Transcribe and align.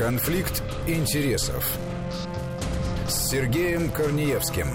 Конфликт 0.00 0.62
интересов 0.86 1.76
с 3.06 3.28
Сергеем 3.28 3.90
Корнеевским. 3.90 4.68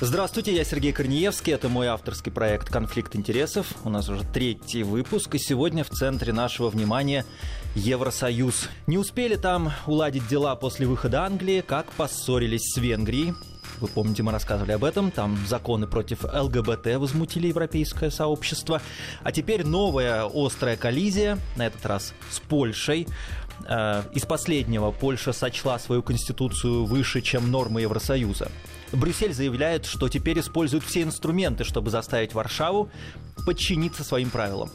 Здравствуйте, 0.00 0.56
я 0.56 0.64
Сергей 0.64 0.94
Корнеевский. 0.94 1.52
Это 1.52 1.68
мой 1.68 1.88
авторский 1.88 2.32
проект 2.32 2.70
«Конфликт 2.70 3.14
интересов». 3.14 3.66
У 3.84 3.90
нас 3.90 4.08
уже 4.08 4.24
третий 4.24 4.84
выпуск, 4.84 5.34
и 5.34 5.38
сегодня 5.38 5.84
в 5.84 5.90
центре 5.90 6.32
нашего 6.32 6.70
внимания 6.70 7.26
Евросоюз. 7.74 8.70
Не 8.86 8.96
успели 8.96 9.36
там 9.36 9.70
уладить 9.86 10.26
дела 10.28 10.56
после 10.56 10.86
выхода 10.86 11.26
Англии, 11.26 11.60
как 11.60 11.92
поссорились 11.92 12.72
с 12.72 12.78
Венгрией. 12.78 13.34
Вы 13.80 13.88
помните, 13.88 14.22
мы 14.22 14.32
рассказывали 14.32 14.72
об 14.72 14.84
этом. 14.84 15.10
Там 15.10 15.38
законы 15.46 15.86
против 15.86 16.24
ЛГБТ 16.24 16.96
возмутили 16.96 17.48
европейское 17.48 18.10
сообщество. 18.10 18.80
А 19.22 19.32
теперь 19.32 19.64
новая 19.64 20.28
острая 20.32 20.76
коллизия, 20.76 21.38
на 21.56 21.66
этот 21.66 21.84
раз 21.84 22.14
с 22.30 22.40
Польшей. 22.40 23.06
Э, 23.68 24.02
из 24.12 24.24
последнего 24.24 24.90
Польша 24.90 25.32
сочла 25.32 25.78
свою 25.78 26.02
конституцию 26.02 26.84
выше, 26.84 27.20
чем 27.20 27.50
нормы 27.50 27.82
Евросоюза. 27.82 28.50
Брюссель 28.92 29.34
заявляет, 29.34 29.84
что 29.84 30.08
теперь 30.08 30.40
использует 30.40 30.84
все 30.84 31.02
инструменты, 31.02 31.64
чтобы 31.64 31.90
заставить 31.90 32.34
Варшаву 32.34 32.88
подчиниться 33.44 34.04
своим 34.04 34.30
правилам. 34.30 34.70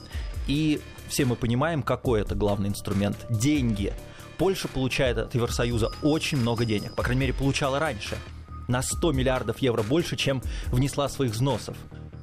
И 0.48 0.82
все 1.08 1.26
мы 1.26 1.36
понимаем, 1.36 1.82
какой 1.82 2.22
это 2.22 2.36
главный 2.36 2.70
инструмент– 2.70 3.18
деньги. 3.30 3.94
Польша 4.38 4.68
получает 4.68 5.18
от 5.18 5.34
Евросоюза 5.36 5.92
очень 6.02 6.40
много 6.40 6.66
денег, 6.66 6.96
по 6.96 7.04
крайней 7.04 7.22
мере, 7.22 7.34
получала 7.34 7.80
раньше– 7.80 8.18
на 8.68 8.82
100 8.82 9.12
миллиардов 9.12 9.60
евро 9.60 9.84
больше, 9.84 10.16
чем 10.16 10.42
внесла 10.68 11.10
своих 11.10 11.32
взносов. 11.32 11.76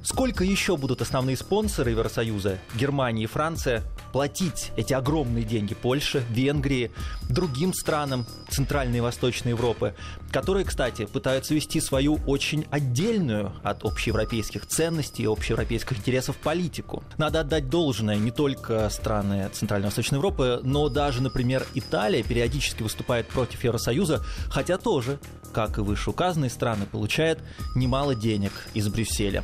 Сколько 0.03 0.45
еще 0.45 0.77
будут 0.77 1.03
основные 1.03 1.37
спонсоры 1.37 1.91
Евросоюза, 1.91 2.59
Германия 2.75 3.25
и 3.25 3.27
Франция, 3.27 3.83
платить 4.13 4.73
эти 4.77 4.93
огромные 4.93 5.45
деньги 5.45 5.75
Польше, 5.75 6.25
Венгрии, 6.31 6.91
другим 7.29 7.73
странам 7.75 8.27
Центральной 8.49 8.99
и 8.99 9.01
Восточной 9.01 9.51
Европы, 9.51 9.95
которые, 10.33 10.65
кстати, 10.65 11.07
пытаются 11.07 11.55
вести 11.55 11.81
свою 11.81 12.19
очень 12.27 12.67
отдельную 12.71 13.53
от 13.63 13.85
общеевропейских 13.85 14.67
ценностей 14.67 15.25
и 15.25 15.27
общеевропейских 15.27 15.99
интересов 15.99 16.37
политику. 16.37 17.03
Надо 17.17 17.41
отдать 17.41 17.69
должное 17.69 18.17
не 18.17 18.31
только 18.31 18.89
страны 18.91 19.49
Центральной 19.53 19.87
и 19.87 19.89
Восточной 19.89 20.17
Европы, 20.17 20.61
но 20.63 20.89
даже, 20.89 21.23
например, 21.23 21.67
Италия 21.75 22.23
периодически 22.23 22.83
выступает 22.83 23.27
против 23.29 23.65
Евросоюза, 23.65 24.25
хотя 24.51 24.79
тоже, 24.79 25.19
как 25.53 25.79
и 25.79 25.81
вышеуказанные 25.81 26.51
страны, 26.51 26.87
получает 26.87 27.41
немало 27.75 28.15
денег 28.15 28.53
из 28.75 28.89
Брюсселя. 28.89 29.43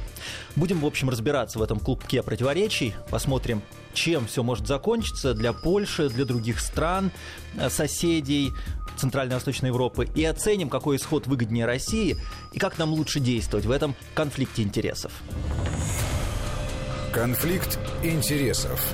Будем, 0.56 0.80
в 0.80 0.86
общем, 0.86 1.08
разбираться 1.08 1.58
в 1.58 1.62
этом 1.62 1.78
клубке 1.78 2.22
противоречий, 2.22 2.94
посмотрим, 3.10 3.62
чем 3.94 4.26
все 4.26 4.42
может 4.42 4.66
закончиться 4.66 5.34
для 5.34 5.52
Польши, 5.52 6.08
для 6.08 6.24
других 6.24 6.60
стран, 6.60 7.10
э, 7.56 7.70
соседей 7.70 8.52
Центральной 8.96 9.32
и 9.32 9.34
Восточной 9.34 9.68
Европы, 9.68 10.08
и 10.14 10.24
оценим, 10.24 10.68
какой 10.68 10.96
исход 10.96 11.26
выгоднее 11.26 11.66
России 11.66 12.16
и 12.52 12.58
как 12.58 12.78
нам 12.78 12.92
лучше 12.92 13.20
действовать 13.20 13.66
в 13.66 13.70
этом 13.70 13.94
конфликте 14.14 14.62
интересов. 14.62 15.12
Конфликт 17.12 17.78
интересов. 18.02 18.84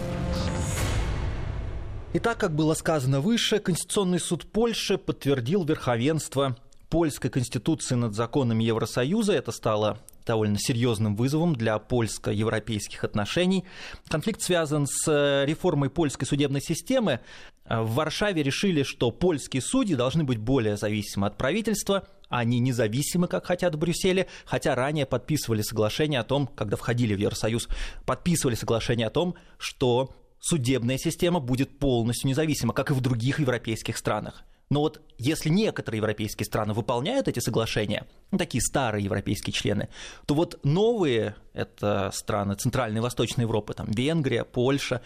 Итак, 2.13 2.39
как 2.39 2.55
было 2.55 2.75
сказано 2.75 3.21
выше, 3.21 3.61
Конституционный 3.61 4.19
суд 4.19 4.45
Польши 4.45 4.99
подтвердил 4.99 5.65
верховенство 5.65 6.57
польской 6.89 7.31
конституции 7.31 7.95
над 7.95 8.15
законами 8.15 8.65
Евросоюза. 8.65 9.33
Это 9.33 9.53
стало 9.53 9.99
довольно 10.31 10.61
серьезным 10.61 11.17
вызовом 11.17 11.57
для 11.57 11.77
польско-европейских 11.81 13.03
отношений. 13.03 13.65
Конфликт 14.07 14.41
связан 14.41 14.87
с 14.87 15.11
э, 15.11 15.45
реформой 15.45 15.91
польской 15.91 16.25
судебной 16.25 16.61
системы. 16.61 17.19
Э, 17.65 17.81
в 17.81 17.95
Варшаве 17.95 18.45
решили, 18.45 18.85
что 18.85 19.11
польские 19.11 19.61
судьи 19.61 19.97
должны 19.97 20.23
быть 20.23 20.39
более 20.39 20.77
зависимы 20.77 21.27
от 21.27 21.37
правительства, 21.37 22.07
они 22.29 22.61
независимы, 22.61 23.27
как 23.27 23.45
хотят 23.45 23.75
в 23.75 23.79
Брюсселе, 23.79 24.29
хотя 24.45 24.77
ранее 24.77 25.05
подписывали 25.05 25.63
соглашение 25.63 26.21
о 26.21 26.25
том, 26.25 26.47
когда 26.47 26.77
входили 26.77 27.13
в 27.17 27.19
Евросоюз, 27.19 27.67
подписывали 28.07 28.55
соглашение 28.55 29.09
о 29.09 29.11
том, 29.11 29.35
что 29.59 30.15
судебная 30.39 30.97
система 30.97 31.41
будет 31.41 31.77
полностью 31.81 32.29
независима, 32.29 32.73
как 32.73 32.93
и 32.93 32.95
в 32.95 33.01
других 33.01 33.41
европейских 33.41 33.97
странах. 33.97 34.45
Но 34.71 34.81
вот 34.81 35.01
если 35.19 35.49
некоторые 35.49 35.99
европейские 35.99 36.47
страны 36.47 36.75
выполняют 36.75 37.27
эти 37.27 37.41
соглашения, 37.41 38.07
ну, 38.31 38.39
такие 38.39 38.63
старые 38.63 39.05
европейские 39.05 39.53
члены, 39.53 39.89
то 40.27 40.35
вот 40.35 40.61
новые, 40.63 41.35
это 41.53 42.11
страны 42.15 42.55
Центральной 42.55 42.99
и 42.99 43.03
Восточной 43.03 43.43
Европы, 43.43 43.75
там 43.75 43.91
Венгрия, 43.91 44.45
Польша, 44.45 45.03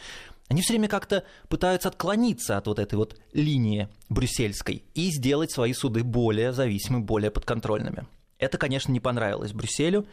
они 0.49 0.61
все 0.61 0.75
время 0.75 0.89
как-то 0.89 1.25
пытаются 1.49 1.89
отклониться 1.89 2.59
от 2.59 2.67
вот 2.67 2.79
этой 2.79 2.97
вот 2.97 3.19
линии 3.33 3.89
брюссельской 4.11 4.85
и 4.95 5.11
сделать 5.11 5.51
свои 5.51 5.73
суды 5.73 6.05
более 6.05 6.53
зависимыми, 6.53 7.03
более 7.03 7.31
подконтрольными. 7.31 8.07
Это, 8.39 8.59
конечно, 8.59 8.93
не 8.93 9.01
понравилось 9.01 9.53
Брюсселю. 9.53 10.07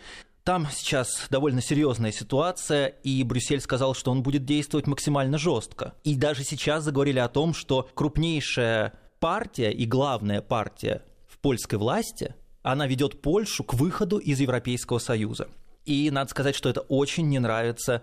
Там 0.46 0.68
сейчас 0.72 1.28
довольно 1.30 1.62
серьезная 1.62 2.12
ситуация, 2.12 2.88
и 2.88 3.22
Брюссель 3.24 3.60
сказал, 3.60 3.94
что 3.94 4.12
он 4.12 4.24
будет 4.24 4.46
действовать 4.46 4.88
максимально 4.88 5.38
жестко. 5.38 5.94
И 6.04 6.16
даже 6.16 6.44
сейчас 6.44 6.84
заговорили 6.84 7.20
о 7.20 7.28
том, 7.28 7.54
что 7.54 7.90
крупнейшая 7.94 8.94
партия 9.22 9.72
и 9.72 9.86
главная 9.86 10.42
партия 10.42 11.04
в 11.28 11.38
польской 11.38 11.80
власти, 11.80 12.36
она 12.64 12.88
ведет 12.88 13.22
Польшу 13.22 13.64
к 13.64 13.76
выходу 13.76 14.18
из 14.18 14.40
Европейского 14.40 14.98
Союза. 15.00 15.48
И 15.86 16.10
надо 16.12 16.30
сказать, 16.30 16.56
что 16.56 16.70
это 16.70 16.82
очень 16.82 17.30
не 17.30 17.40
нравится 17.40 18.02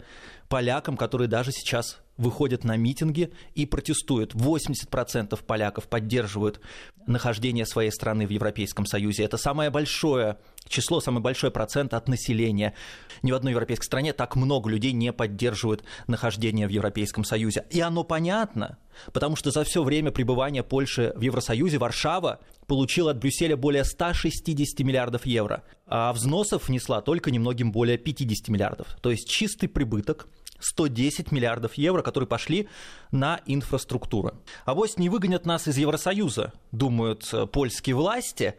полякам, 0.48 0.96
которые 0.96 1.28
даже 1.28 1.52
сейчас 1.52 1.98
выходят 2.18 2.64
на 2.64 2.76
митинги 2.76 3.32
и 3.54 3.64
протестуют. 3.64 4.34
80% 4.34 5.42
поляков 5.44 5.88
поддерживают 5.88 6.60
нахождение 7.06 7.64
своей 7.64 7.90
страны 7.90 8.26
в 8.26 8.30
Европейском 8.30 8.84
Союзе. 8.84 9.24
Это 9.24 9.38
самое 9.38 9.70
большое 9.70 10.38
число, 10.68 11.00
самый 11.00 11.20
большой 11.20 11.50
процент 11.50 11.94
от 11.94 12.08
населения. 12.08 12.74
Ни 13.22 13.32
в 13.32 13.34
одной 13.34 13.52
европейской 13.52 13.86
стране 13.86 14.12
так 14.12 14.36
много 14.36 14.68
людей 14.68 14.92
не 14.92 15.12
поддерживают 15.12 15.84
нахождение 16.06 16.66
в 16.66 16.70
Европейском 16.70 17.24
Союзе. 17.24 17.64
И 17.70 17.80
оно 17.80 18.04
понятно, 18.04 18.78
потому 19.12 19.36
что 19.36 19.50
за 19.50 19.64
все 19.64 19.82
время 19.82 20.10
пребывания 20.10 20.62
Польши 20.62 21.12
в 21.16 21.22
Евросоюзе 21.22 21.78
Варшава 21.78 22.40
получила 22.66 23.12
от 23.12 23.18
Брюсселя 23.18 23.56
более 23.56 23.84
160 23.84 24.80
миллиардов 24.80 25.24
евро, 25.24 25.64
а 25.86 26.12
взносов 26.12 26.68
внесла 26.68 27.00
только 27.00 27.30
немногим 27.30 27.72
более 27.72 27.96
50 27.96 28.48
миллиардов. 28.48 28.96
То 29.00 29.10
есть 29.10 29.28
чистый 29.28 29.68
прибыток 29.68 30.28
110 30.58 31.32
миллиардов 31.32 31.74
евро, 31.74 32.02
которые 32.02 32.28
пошли 32.28 32.68
на 33.10 33.40
инфраструктуру. 33.46 34.32
А 34.64 34.74
вось 34.74 34.98
не 34.98 35.08
выгонят 35.08 35.46
нас 35.46 35.68
из 35.68 35.76
Евросоюза, 35.78 36.52
думают 36.72 37.28
э, 37.32 37.46
польские 37.46 37.96
власти, 37.96 38.54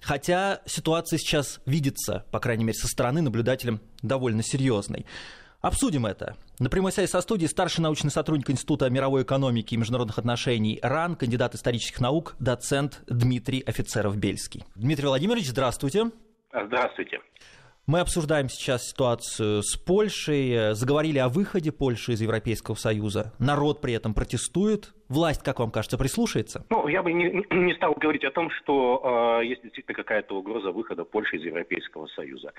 хотя 0.00 0.60
ситуация 0.66 1.18
сейчас 1.18 1.60
видится, 1.66 2.24
по 2.30 2.40
крайней 2.40 2.64
мере, 2.64 2.78
со 2.78 2.88
стороны 2.88 3.22
наблюдателям 3.22 3.80
довольно 4.02 4.42
серьезной. 4.42 5.06
Обсудим 5.60 6.06
это. 6.06 6.36
На 6.58 6.70
прямой 6.70 6.90
связи 6.90 7.10
со 7.10 7.20
студией 7.20 7.48
старший 7.48 7.82
научный 7.82 8.10
сотрудник 8.10 8.48
Института 8.50 8.88
мировой 8.88 9.24
экономики 9.24 9.74
и 9.74 9.76
международных 9.76 10.18
отношений 10.18 10.78
РАН, 10.82 11.16
кандидат 11.16 11.54
исторических 11.54 12.00
наук, 12.00 12.34
доцент 12.38 13.02
Дмитрий 13.06 13.60
Офицеров-Бельский. 13.60 14.64
Дмитрий 14.74 15.06
Владимирович, 15.06 15.48
здравствуйте. 15.48 16.10
Здравствуйте. 16.50 17.18
Мы 17.90 17.98
обсуждаем 17.98 18.48
сейчас 18.48 18.86
ситуацию 18.86 19.64
с 19.64 19.74
Польшей, 19.74 20.76
заговорили 20.76 21.18
о 21.18 21.28
выходе 21.28 21.72
Польши 21.72 22.12
из 22.12 22.20
Европейского 22.20 22.76
Союза. 22.76 23.32
Народ 23.40 23.80
при 23.80 23.94
этом 23.94 24.14
протестует. 24.14 24.94
Власть, 25.10 25.42
как 25.42 25.58
вам 25.58 25.72
кажется, 25.72 25.98
прислушается? 25.98 26.64
Ну, 26.70 26.86
я 26.86 27.02
бы 27.02 27.12
не, 27.12 27.44
не 27.50 27.74
стал 27.74 27.94
говорить 27.94 28.22
о 28.22 28.30
том, 28.30 28.48
что 28.50 29.40
э, 29.40 29.44
есть 29.44 29.60
действительно 29.60 29.96
какая-то 29.96 30.36
угроза 30.36 30.70
выхода 30.70 31.04
Польши 31.04 31.36
из 31.36 31.42
Европейского 31.42 32.06
Союза. 32.06 32.52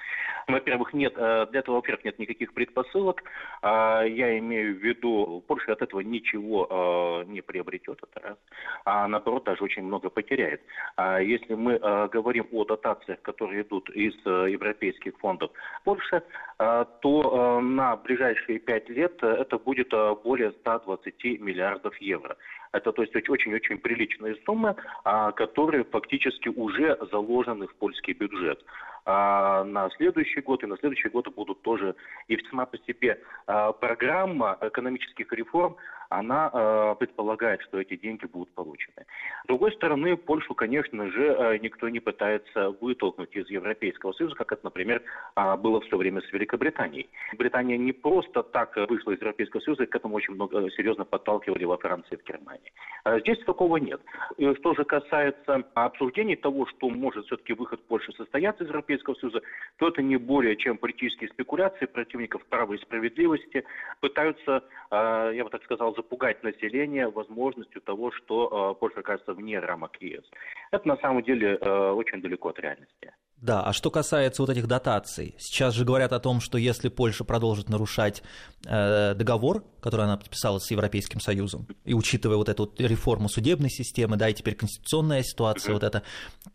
Во-первых, 0.49 0.93
нет, 0.93 1.13
э, 1.15 1.47
для 1.49 1.61
этого, 1.61 1.75
во-первых, 1.75 2.03
нет 2.03 2.19
никаких 2.19 2.53
предпосылок. 2.53 3.23
Э, 3.61 4.03
я 4.05 4.37
имею 4.39 4.75
в 4.75 4.79
виду, 4.79 5.41
Польша 5.47 5.71
от 5.71 5.81
этого 5.81 6.01
ничего 6.01 7.23
э, 7.23 7.31
не 7.31 7.39
приобретет, 7.39 7.99
это 8.03 8.27
раз. 8.27 8.37
А 8.83 9.07
наоборот, 9.07 9.45
даже 9.45 9.63
очень 9.63 9.83
много 9.83 10.09
потеряет. 10.09 10.61
А 10.97 11.21
если 11.21 11.53
мы 11.53 11.79
э, 11.81 12.09
говорим 12.11 12.49
о 12.51 12.65
дотациях, 12.65 13.21
которые 13.21 13.61
идут 13.61 13.89
из 13.91 14.13
э, 14.25 14.51
европейских 14.51 15.17
фондов 15.19 15.51
Польши, 15.85 16.21
э, 16.59 16.85
то 17.01 17.59
э, 17.59 17.61
на 17.61 17.95
ближайшие 17.95 18.59
пять 18.59 18.89
лет 18.89 19.23
это 19.23 19.57
будет 19.57 19.93
э, 19.93 20.15
более 20.21 20.51
120 20.51 21.39
миллиардов 21.39 21.95
евро. 22.01 22.35
Это 22.71 22.91
то 22.91 23.01
есть 23.01 23.15
очень-очень 23.15 23.79
приличные 23.79 24.35
суммы, 24.45 24.75
а, 25.03 25.31
которые 25.31 25.83
фактически 25.83 26.49
уже 26.49 26.97
заложены 27.11 27.67
в 27.67 27.75
польский 27.75 28.13
бюджет. 28.13 28.63
А 29.05 29.63
на 29.63 29.89
следующий 29.97 30.41
год 30.41 30.63
и 30.63 30.67
на 30.67 30.77
следующий 30.77 31.09
год 31.09 31.27
будут 31.35 31.61
тоже 31.63 31.95
и 32.27 32.37
сама 32.49 32.65
по 32.65 32.77
себе 32.79 33.19
а, 33.47 33.71
программа 33.73 34.57
экономических 34.61 35.31
реформ 35.33 35.75
она 36.11 36.51
э, 36.53 36.95
предполагает, 36.99 37.61
что 37.61 37.79
эти 37.79 37.95
деньги 37.95 38.25
будут 38.25 38.53
получены. 38.53 39.05
С 39.45 39.47
другой 39.47 39.71
стороны, 39.71 40.17
Польшу, 40.17 40.53
конечно 40.53 41.09
же, 41.09 41.23
э, 41.23 41.57
никто 41.59 41.87
не 41.87 42.01
пытается 42.01 42.71
вытолкнуть 42.81 43.33
из 43.33 43.49
Европейского 43.49 44.11
Союза, 44.11 44.35
как 44.35 44.51
это, 44.51 44.65
например, 44.65 45.01
э, 45.35 45.55
было 45.55 45.79
все 45.81 45.95
время 45.95 46.21
с 46.21 46.33
Великобританией. 46.33 47.09
Британия 47.37 47.77
не 47.77 47.93
просто 47.93 48.43
так 48.43 48.75
вышла 48.89 49.11
из 49.11 49.21
Европейского 49.21 49.61
Союза, 49.61 49.85
к 49.85 49.95
этому 49.95 50.15
очень 50.15 50.33
много 50.33 50.69
серьезно 50.71 51.05
подталкивали 51.05 51.63
во 51.63 51.77
Франции 51.77 52.15
и 52.15 52.17
в 52.17 52.25
Германии. 52.25 52.73
А 53.05 53.19
здесь 53.21 53.39
такого 53.45 53.77
нет. 53.77 54.01
И 54.37 54.53
что 54.55 54.73
же 54.73 54.83
касается 54.83 55.63
обсуждений 55.75 56.35
того, 56.35 56.65
что 56.65 56.89
может 56.89 57.25
все-таки 57.25 57.53
выход 57.53 57.81
Польши 57.87 58.11
состояться 58.13 58.65
из 58.65 58.67
Европейского 58.67 59.15
Союза, 59.15 59.41
то 59.77 59.87
это 59.87 60.01
не 60.01 60.17
более 60.17 60.57
чем 60.57 60.77
политические 60.77 61.29
спекуляции 61.29 61.85
противников 61.85 62.45
права 62.47 62.73
и 62.73 62.77
справедливости, 62.79 63.63
пытаются, 64.01 64.63
э, 64.91 65.31
я 65.35 65.45
бы 65.45 65.49
так 65.49 65.63
сказал, 65.63 65.95
запугать 66.01 66.43
население 66.43 67.07
возможностью 67.07 67.81
того, 67.81 68.11
что 68.11 68.73
э, 68.73 68.79
Польша 68.79 68.99
окажется 68.99 69.33
вне 69.33 69.59
рамок 69.59 70.01
ЕС. 70.01 70.23
Это 70.71 70.87
на 70.87 70.97
самом 70.97 71.23
деле 71.23 71.57
э, 71.59 71.91
очень 71.91 72.21
далеко 72.21 72.49
от 72.49 72.59
реальности. 72.59 73.13
Да, 73.37 73.63
а 73.63 73.73
что 73.73 73.89
касается 73.89 74.41
вот 74.43 74.49
этих 74.51 74.67
дотаций, 74.67 75.35
сейчас 75.39 75.73
же 75.73 75.83
говорят 75.85 76.13
о 76.13 76.19
том, 76.19 76.41
что 76.41 76.57
если 76.57 76.89
Польша 76.89 77.23
продолжит 77.23 77.69
нарушать 77.69 78.23
э, 78.67 79.13
договор, 79.15 79.63
который 79.81 80.05
она 80.05 80.17
подписала 80.17 80.59
с 80.59 80.69
Европейским 80.71 81.19
Союзом, 81.19 81.67
и 81.83 81.93
учитывая 81.93 82.37
вот 82.37 82.49
эту 82.49 82.63
вот 82.63 82.79
реформу 82.79 83.29
судебной 83.29 83.69
системы, 83.69 84.17
да, 84.17 84.29
и 84.29 84.33
теперь 84.33 84.55
конституционная 84.55 85.23
ситуация 85.23 85.73
вот 85.73 85.83
эта, 85.83 86.03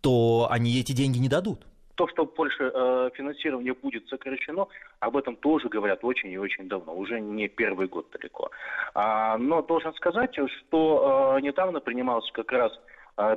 то 0.00 0.48
они 0.50 0.78
эти 0.78 0.92
деньги 0.92 1.18
не 1.18 1.28
дадут. 1.28 1.66
То, 1.96 2.06
что 2.08 2.26
Польше 2.26 2.70
э, 2.72 3.10
финансирование 3.14 3.74
будет 3.74 4.06
сокращено, 4.08 4.68
об 5.00 5.16
этом 5.16 5.34
тоже 5.36 5.68
говорят 5.68 6.04
очень 6.04 6.30
и 6.30 6.38
очень 6.38 6.68
давно, 6.68 6.94
уже 6.94 7.20
не 7.20 7.48
первый 7.48 7.88
год 7.88 8.06
далеко. 8.12 8.50
А, 8.94 9.38
но 9.38 9.62
должен 9.62 9.94
сказать, 9.94 10.34
что 10.34 11.36
э, 11.36 11.40
недавно 11.40 11.80
принимался 11.80 12.30
как 12.32 12.52
раз 12.52 12.72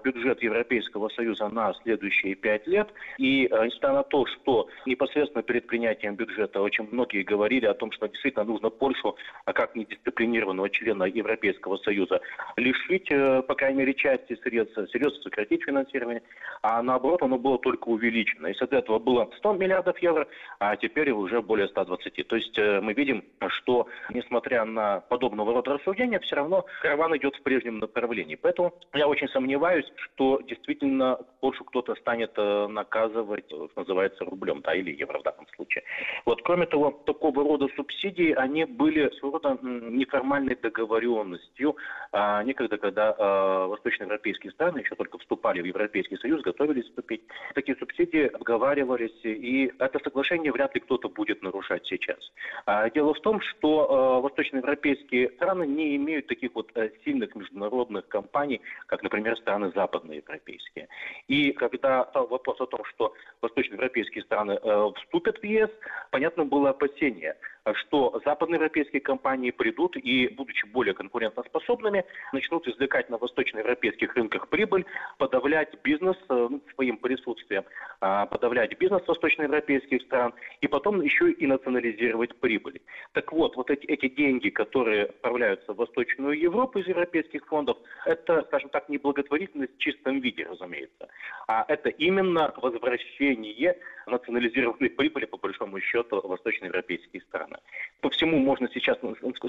бюджет 0.04 0.42
Европейского 0.42 1.10
Союза 1.10 1.50
на 1.50 1.74
следующие 1.84 2.36
пять 2.36 2.68
лет. 2.68 2.90
И 3.18 3.48
а, 3.52 3.66
несмотря 3.66 3.94
на 3.94 4.04
то, 4.04 4.26
что 4.26 4.68
непосредственно 4.86 5.44
перед 5.44 5.68
принятием 5.68 6.16
бюджета 6.16 6.62
очень 6.62 6.88
многие 6.92 7.24
говорили 7.24 7.66
о 7.66 7.74
том, 7.74 7.92
что 7.92 8.08
действительно 8.08 8.46
нужно 8.46 8.70
Польшу, 8.70 9.16
а 9.46 9.54
как 9.54 9.76
недисциплинированного 9.76 10.70
члена 10.70 11.04
Европейского 11.04 11.78
Союза, 11.78 12.22
лишить, 12.58 13.10
э, 13.12 13.42
по 13.44 13.56
крайней 13.56 13.80
мере, 13.80 13.94
части 13.94 14.38
средств, 14.44 14.78
серьезно 14.92 15.22
сократить 15.22 15.64
финансирование, 15.64 16.22
а 16.62 16.82
наоборот 16.82 17.24
оно 17.24 17.38
было 17.38 17.58
только 17.58 17.88
увеличено. 17.88 18.48
Если 18.48 18.66
до 18.66 18.78
этого 18.78 19.00
было 19.00 19.30
100 19.38 19.54
миллиардов 19.54 19.98
евро, 20.00 20.28
а 20.60 20.76
теперь 20.76 21.12
уже 21.12 21.42
более 21.42 21.68
120. 21.68 22.28
То 22.28 22.36
есть 22.36 22.58
э, 22.58 22.82
мы 22.82 22.94
видим, 22.94 23.24
что 23.48 23.88
несмотря 24.10 24.66
на 24.66 25.00
подобного 25.02 25.54
рода 25.54 25.74
рассуждения, 25.74 26.20
все 26.20 26.36
равно 26.36 26.66
караван 26.82 27.16
идет 27.18 27.36
в 27.36 27.42
прежнем 27.44 27.80
направлении. 27.80 28.36
Поэтому 28.36 28.74
я 28.94 29.08
очень 29.08 29.28
сомневаюсь, 29.30 29.69
сомневаюсь, 29.70 29.92
что 29.98 30.42
действительно 30.48 31.20
Польшу 31.40 31.64
кто-то 31.64 31.96
станет 31.96 32.32
э, 32.38 32.68
наказывать, 32.68 33.46
что 33.46 33.70
называется, 33.76 34.26
рублем, 34.26 34.62
да, 34.62 34.74
или 34.74 34.92
евро 34.92 35.20
в 35.20 35.24
данном 35.24 35.48
случае. 35.56 35.84
Вот, 36.26 36.42
кроме 36.44 36.66
того, 36.66 36.92
такого 37.06 37.44
рода 37.44 37.68
субсидии, 37.76 38.34
они 38.34 38.66
были 38.66 39.10
своего 39.20 39.40
рода 39.40 39.58
неформальной 39.62 40.56
договоренностью. 40.56 41.78
А, 42.12 42.44
некогда, 42.44 42.78
когда 42.78 43.16
а, 43.18 43.68
восточноевропейские 43.68 44.52
страны 44.52 44.80
еще 44.80 44.96
только 44.96 45.18
вступали 45.18 45.62
в 45.62 45.66
Европейский 45.66 46.18
Союз, 46.18 46.42
готовились 46.42 46.86
вступить, 46.86 47.22
такие 47.54 47.78
субсидии 47.78 48.28
обговаривались, 48.28 49.20
и 49.24 49.72
это 49.80 50.00
соглашение 50.04 50.52
вряд 50.52 50.76
ли 50.76 50.82
кто-то 50.82 51.10
будет 51.10 51.42
нарушать 51.42 51.86
сейчас. 51.86 52.20
А, 52.66 52.90
дело 52.90 53.14
в 53.14 53.22
том, 53.22 53.40
что 53.42 53.88
а, 53.90 54.20
восточноевропейские 54.22 55.30
страны 55.32 55.66
не 55.66 55.96
имеют 55.96 56.28
таких 56.28 56.52
вот 56.56 56.72
сильных 57.06 57.34
международных 57.36 58.08
компаний, 58.08 58.62
как, 58.88 59.04
например, 59.04 59.38
страны 59.38 59.59
страны 59.60 59.72
западноевропейские. 59.76 60.88
И 61.28 61.52
когда 61.52 62.06
стал 62.06 62.28
вопрос 62.28 62.60
о 62.62 62.66
том, 62.66 62.84
что 62.86 63.14
восточноевропейские 63.42 64.24
страны 64.24 64.60
э, 64.62 64.92
вступят 64.98 65.38
в 65.40 65.44
ЕС, 65.44 65.70
понятно 66.12 66.46
было 66.46 66.70
опасение– 66.70 67.36
что 67.76 68.22
западноевропейские 68.26 69.02
компании 69.02 69.52
придут 69.52 69.96
и, 69.98 70.28
будучи 70.28 70.66
более 70.66 70.94
конкурентоспособными, 70.94 72.06
начнут 72.34 72.68
извлекать 72.68 73.10
на 73.10 73.18
восточноевропейских 73.18 74.16
рынках 74.16 74.50
прибыль, 74.50 74.86
подавлять 75.18 75.74
бизнес 75.84 76.18
э, 76.30 76.48
ну, 76.50 76.62
своим 76.76 76.98
присутствием, 76.98 77.64
а, 78.02 78.26
подавлять 78.26 78.78
бизнес 78.78 79.08
восточноевропейских 79.08 80.02
стран 80.04 80.34
и 80.62 80.68
потом 80.68 81.02
еще 81.02 81.32
и 81.32 81.48
национализировать 81.48 82.40
прибыль. 82.40 82.82
Так 83.14 83.32
вот, 83.32 83.56
вот 83.56 83.70
эти, 83.70 83.86
эти 83.86 84.10
деньги, 84.10 84.50
которые 84.50 85.06
отправляются 85.06 85.74
в 85.74 85.78
Восточную 85.78 86.40
Европу 86.40 86.80
из 86.80 86.88
европейских 86.88 87.46
фондов, 87.48 87.78
это, 88.06 88.44
скажем 88.48 88.70
так, 88.70 88.90
не 88.90 88.98
благотворительность 88.98 89.76
в 89.76 89.80
чистом 89.80 90.20
виде, 90.20 90.46
разумеется, 90.46 91.08
а 91.48 91.66
это 91.68 91.90
именно 91.90 92.54
возвращение 92.58 93.78
национализированной 94.10 94.90
прибыли, 94.90 95.26
по 95.26 95.38
большому 95.38 95.80
счету, 95.80 96.22
восточноевропейские 96.28 97.22
страны. 97.22 97.58
По 98.02 98.10
всему 98.10 98.38
можно 98.38 98.70
сейчас 98.74 98.98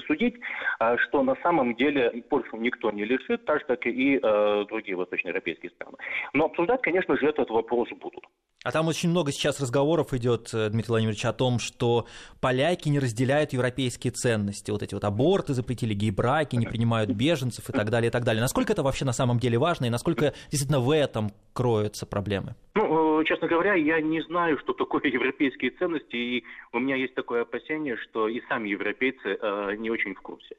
судить, 0.01 0.35
а, 0.79 0.97
что 0.97 1.23
на 1.23 1.35
самом 1.37 1.75
деле 1.75 2.11
Польшу 2.29 2.57
никто 2.57 2.91
не 2.91 3.05
лишит, 3.05 3.45
так 3.45 3.59
же, 3.59 3.65
как 3.65 3.85
и 3.85 4.19
э, 4.21 4.65
другие 4.67 4.97
восточноевропейские 4.97 5.71
страны. 5.71 5.97
Но 6.33 6.45
обсуждать, 6.45 6.81
конечно 6.81 7.15
же, 7.17 7.27
этот 7.27 7.49
вопрос 7.49 7.89
будут. 7.91 8.25
А 8.63 8.71
там 8.71 8.87
очень 8.87 9.09
много 9.09 9.31
сейчас 9.31 9.59
разговоров 9.59 10.13
идет, 10.13 10.53
э, 10.53 10.69
Дмитрий 10.69 10.89
Владимирович, 10.89 11.25
о 11.25 11.33
том, 11.33 11.57
что 11.57 12.05
поляки 12.41 12.89
не 12.89 12.99
разделяют 12.99 13.53
европейские 13.53 14.11
ценности. 14.11 14.69
Вот 14.69 14.83
эти 14.83 14.93
вот 14.93 15.03
аборты 15.03 15.55
запретили, 15.55 15.95
гей-браки, 15.95 16.55
не 16.57 16.67
принимают 16.67 17.09
беженцев 17.09 17.67
и 17.69 17.73
так 17.73 17.89
далее, 17.89 18.09
и 18.09 18.11
так 18.11 18.23
далее. 18.23 18.39
Насколько 18.39 18.73
это 18.73 18.83
вообще 18.83 19.03
на 19.03 19.13
самом 19.13 19.39
деле 19.39 19.57
важно 19.57 19.85
и 19.85 19.89
насколько 19.89 20.35
действительно 20.51 20.79
в 20.79 20.91
этом 20.91 21.31
кроются 21.53 22.05
проблемы? 22.05 22.53
Ну, 22.75 23.21
э, 23.21 23.25
честно 23.25 23.47
говоря, 23.47 23.73
я 23.73 23.99
не 23.99 24.21
знаю, 24.21 24.59
что 24.59 24.73
такое 24.73 25.01
европейские 25.05 25.71
ценности, 25.71 26.15
и 26.15 26.43
у 26.71 26.77
меня 26.77 26.97
есть 26.97 27.15
такое 27.15 27.41
опасение, 27.41 27.97
что 27.97 28.27
и 28.27 28.43
сами 28.47 28.69
европейцы 28.69 29.39
э, 29.41 29.75
не 29.79 29.89
очень 29.89 30.13
в 30.13 30.21
курсе. 30.21 30.55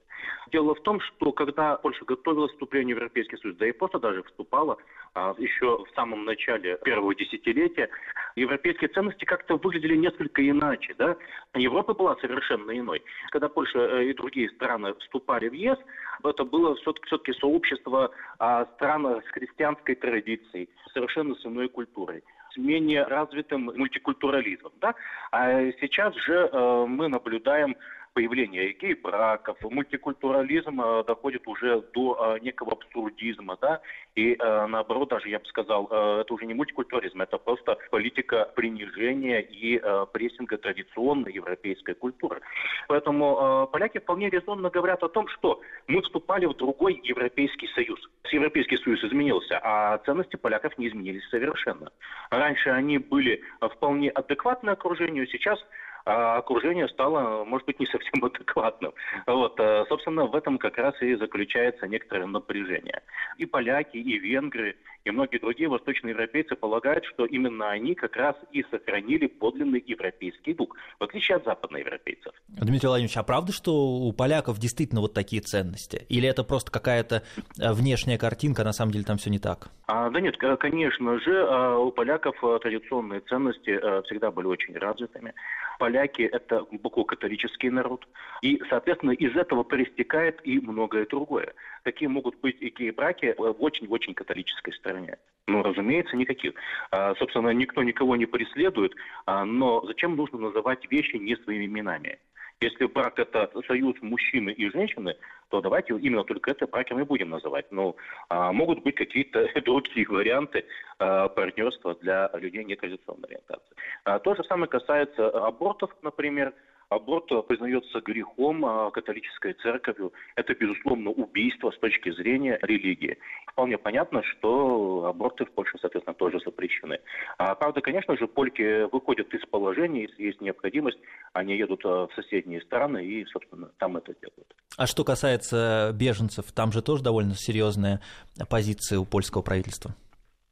Дело 0.51 0.75
в 0.75 0.81
том, 0.83 1.01
что 1.01 1.33
когда 1.33 1.77
Польша 1.77 2.05
готовилась 2.05 2.51
к 2.51 2.55
вступлению 2.55 2.97
в 2.97 2.99
Европейский 2.99 3.37
Союз, 3.39 3.57
да 3.57 3.67
и 3.67 3.73
просто 3.73 3.99
даже 3.99 4.23
вступала 4.23 4.77
а, 5.15 5.35
еще 5.39 5.85
в 5.85 5.89
самом 5.95 6.25
начале 6.25 6.79
первого 6.85 7.15
десятилетия, 7.15 7.89
европейские 8.37 8.89
ценности 8.89 9.25
как-то 9.25 9.57
выглядели 9.57 9.97
несколько 9.97 10.49
иначе. 10.49 10.95
Да? 10.99 11.17
Европа 11.55 11.95
была 11.95 12.17
совершенно 12.17 12.77
иной. 12.77 13.03
Когда 13.31 13.49
Польша 13.49 13.79
э, 13.79 14.05
и 14.07 14.15
другие 14.15 14.49
страны 14.51 14.95
вступали 14.95 15.49
в 15.49 15.53
ЕС, 15.53 15.79
это 16.25 16.45
было 16.45 16.77
все-таки 16.77 17.33
сообщество 17.33 18.11
а, 18.39 18.67
стран 18.77 19.07
с 19.07 19.29
христианской 19.33 19.97
традицией, 19.97 20.69
совершенно 20.93 21.35
с 21.35 21.45
иной 21.45 21.69
культурой 21.69 22.23
с 22.53 22.57
менее 22.59 23.05
развитым 23.05 23.71
мультикультурализмом. 23.75 24.73
Да? 24.81 24.95
А 25.31 25.73
сейчас 25.81 26.15
же 26.17 26.51
э, 26.53 26.85
мы 26.87 27.09
наблюдаем 27.09 27.77
появление 28.15 28.73
гей-браков, 28.75 29.59
мультикультурализм 29.63 30.81
э, 30.81 31.05
доходит 31.05 31.47
уже 31.47 31.83
до 31.93 32.37
э, 32.37 32.41
некого 32.41 32.73
абсурдизма, 32.73 33.57
да, 33.61 33.81
и 34.15 34.35
э, 34.39 34.67
наоборот, 34.67 35.09
даже 35.09 35.29
я 35.29 35.39
бы 35.39 35.47
сказал, 35.47 35.87
это 35.87 36.33
уже 36.33 36.47
не 36.47 36.55
мультикультурализм, 36.55 37.21
это 37.23 37.39
просто 37.39 37.79
политика 37.91 38.51
принижения 38.55 39.41
и 39.41 39.81
прессинга 40.13 40.59
традиционной 40.59 41.33
европейской 41.33 41.95
культуры. 41.95 42.41
Поэтому 42.89 43.69
поляки 43.73 43.99
вполне 43.99 44.29
резонно 44.31 44.71
говорят 44.71 45.03
о 45.03 45.09
том, 45.09 45.29
что 45.29 45.61
мы 45.87 46.03
вступали 46.03 46.47
в 46.47 46.55
другой 46.55 47.01
Европейский 47.03 47.69
Союз. 47.69 48.01
Европейский 48.31 48.77
Союз 48.79 49.03
изменился, 49.05 49.61
а 49.63 49.99
ценности 49.99 50.37
поляков 50.37 50.77
не 50.79 50.89
изменились 50.89 51.29
совершенно. 51.31 51.91
Раньше 52.31 52.71
они 52.71 52.99
были 52.99 53.43
вполне 53.61 54.11
адекватны 54.11 54.71
окружению, 54.71 55.27
сейчас 55.27 55.59
а 56.05 56.39
окружение 56.39 56.89
стало, 56.89 57.45
может 57.45 57.67
быть, 57.67 57.81
не 57.81 57.87
совсем 57.87 58.25
адекватным. 58.25 58.93
Вот, 59.27 59.59
э, 59.59 59.85
собственно, 59.89 60.27
в 60.27 60.35
этом 60.35 60.59
как 60.59 60.79
раз 60.79 61.01
и 61.03 61.15
заключается 61.15 61.87
некоторое 61.87 62.27
напряжение. 62.27 63.03
И 63.39 63.47
поляки, 63.47 63.97
и 63.97 64.19
венгры, 64.19 64.77
и 65.05 65.11
многие 65.11 65.39
другие 65.39 65.69
восточноевропейцы 65.69 66.55
полагают, 66.55 67.05
что 67.05 67.25
именно 67.25 67.71
они 67.71 67.95
как 67.95 68.17
раз 68.17 68.37
и 68.53 68.65
сохранили 68.71 69.27
подлинный 69.27 69.83
европейский 69.85 70.55
дух, 70.55 70.77
в 70.99 71.05
отличие 71.05 71.37
от 71.37 71.45
западноевропейцев. 71.45 72.33
Дмитрий 72.49 72.89
Владимирович, 72.89 73.17
а 73.17 73.23
правда, 73.23 73.53
что 73.53 73.75
у 73.75 74.13
поляков 74.13 74.59
действительно 74.59 75.01
вот 75.01 75.15
такие 75.15 75.43
ценности? 75.43 76.07
Или 76.09 76.29
это 76.29 76.45
просто 76.45 76.71
какая-то 76.71 77.23
э, 77.61 77.73
внешняя 77.73 78.19
картинка, 78.19 78.63
а 78.63 78.65
на 78.65 78.73
самом 78.73 78.93
деле 78.93 79.05
там 79.05 79.19
все 79.19 79.31
не 79.31 79.39
так? 79.39 79.69
А, 79.87 80.11
да 80.11 80.21
нет, 80.21 80.37
конечно 80.37 81.19
же, 81.21 81.33
э, 81.33 81.77
у 81.77 81.91
поляков 81.91 82.37
традиционные 82.61 83.21
ценности 83.21 83.79
всегда 84.05 84.31
были 84.31 84.47
очень 84.47 84.77
развитыми 84.77 85.35
поляки– 85.83 86.23
это 86.33 86.65
глубоко 86.71 87.03
католический 87.03 87.69
народ. 87.69 88.07
И, 88.41 88.63
соответственно, 88.71 89.11
из 89.11 89.35
этого 89.35 89.65
проистекает 89.65 90.41
и 90.45 90.61
многое 90.61 91.07
другое. 91.07 91.55
Какие 91.83 92.09
могут 92.09 92.41
быть 92.41 92.57
и 92.61 92.71
гей-браки 92.71 93.35
в 93.37 93.63
очень-очень 93.63 94.15
католической 94.15 94.73
стране? 94.73 95.19
Ну, 95.49 95.63
разумеется, 95.63 96.17
никаких. 96.17 96.55
А, 96.91 97.15
собственно, 97.17 97.49
никто 97.51 97.83
никого 97.83 98.17
не 98.17 98.27
преследует, 98.27 98.95
а, 99.27 99.45
но 99.45 99.85
зачем 99.87 100.17
нужно 100.17 100.39
называть 100.39 100.91
вещи 100.91 101.17
не 101.17 101.37
своими 101.37 101.67
именами? 101.67 102.19
Если 102.63 102.87
брак 102.87 103.19
это 103.19 103.51
союз 103.67 103.97
мужчины 104.03 104.51
и 104.51 104.71
женщины, 104.71 105.17
то 105.49 105.61
давайте 105.61 105.99
именно 105.99 106.23
только 106.23 106.53
это 106.53 106.69
браком 106.69 107.01
и 107.01 107.05
будем 107.05 107.31
называть. 107.31 107.73
Но 107.73 107.97
а, 108.29 108.53
могут 108.53 108.85
быть 108.85 108.95
какие-то 108.95 109.49
другие 109.65 110.07
варианты 110.07 110.65
а, 110.99 111.29
партнерства 111.29 111.97
для 112.01 112.31
людей 112.35 112.65
нетрадиционной 112.65 113.29
ориентации. 113.29 113.75
А, 114.05 114.21
то 114.21 114.37
же 114.37 114.45
самое 114.45 114.69
касается 114.69 115.29
абортов, 115.31 115.91
например 116.03 116.55
аборт 116.95 117.29
признается 117.47 118.01
грехом 118.01 118.65
а, 118.65 118.91
католической 118.91 119.55
церковью. 119.55 120.13
Это, 120.37 120.55
безусловно, 120.55 121.11
убийство 121.11 121.71
с 121.71 121.79
точки 121.79 122.13
зрения 122.13 122.59
религии. 122.63 123.19
Вполне 123.47 123.79
понятно, 123.79 124.23
что 124.23 125.07
аборты 125.07 125.45
в 125.45 125.53
Польше, 125.53 125.79
соответственно, 125.81 126.15
тоже 126.15 126.41
запрещены. 126.45 127.01
А, 127.39 127.55
правда, 127.55 127.81
конечно 127.81 128.17
же, 128.17 128.27
польки 128.27 128.91
выходят 128.91 129.33
из 129.35 129.45
положения, 129.47 130.03
если 130.03 130.23
есть 130.23 130.41
необходимость, 130.41 130.99
они 131.33 131.57
едут 131.57 131.83
а, 131.85 132.07
в 132.07 132.15
соседние 132.15 132.61
страны 132.63 133.05
и, 133.05 133.25
собственно, 133.27 133.71
там 133.79 133.97
это 133.97 134.15
делают. 134.15 134.55
А 134.77 134.87
что 134.87 135.05
касается 135.05 135.93
беженцев, 135.95 136.53
там 136.53 136.73
же 136.73 136.83
тоже 136.83 137.03
довольно 137.03 137.35
серьезная 137.35 138.01
позиция 138.49 138.99
у 138.99 139.05
польского 139.05 139.43
правительства? 139.43 139.93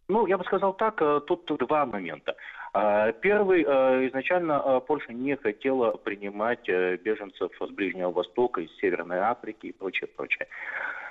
Ну, 0.08 0.26
я 0.26 0.36
бы 0.36 0.44
сказал 0.44 0.74
так, 0.74 1.00
тут 1.26 1.46
два 1.58 1.86
момента. 1.86 2.34
А, 2.72 3.12
первый, 3.12 3.64
э, 3.66 4.08
изначально 4.08 4.62
э, 4.64 4.80
Польша 4.86 5.12
не 5.12 5.36
хотела 5.36 5.92
принимать 5.92 6.68
беженцев 6.68 7.50
с 7.60 7.70
Ближнего 7.70 8.10
Востока, 8.10 8.60
из 8.60 8.70
Северной 8.76 9.18
Африки 9.18 9.66
и 9.66 9.72
прочее, 9.72 10.08
прочее. 10.16 10.46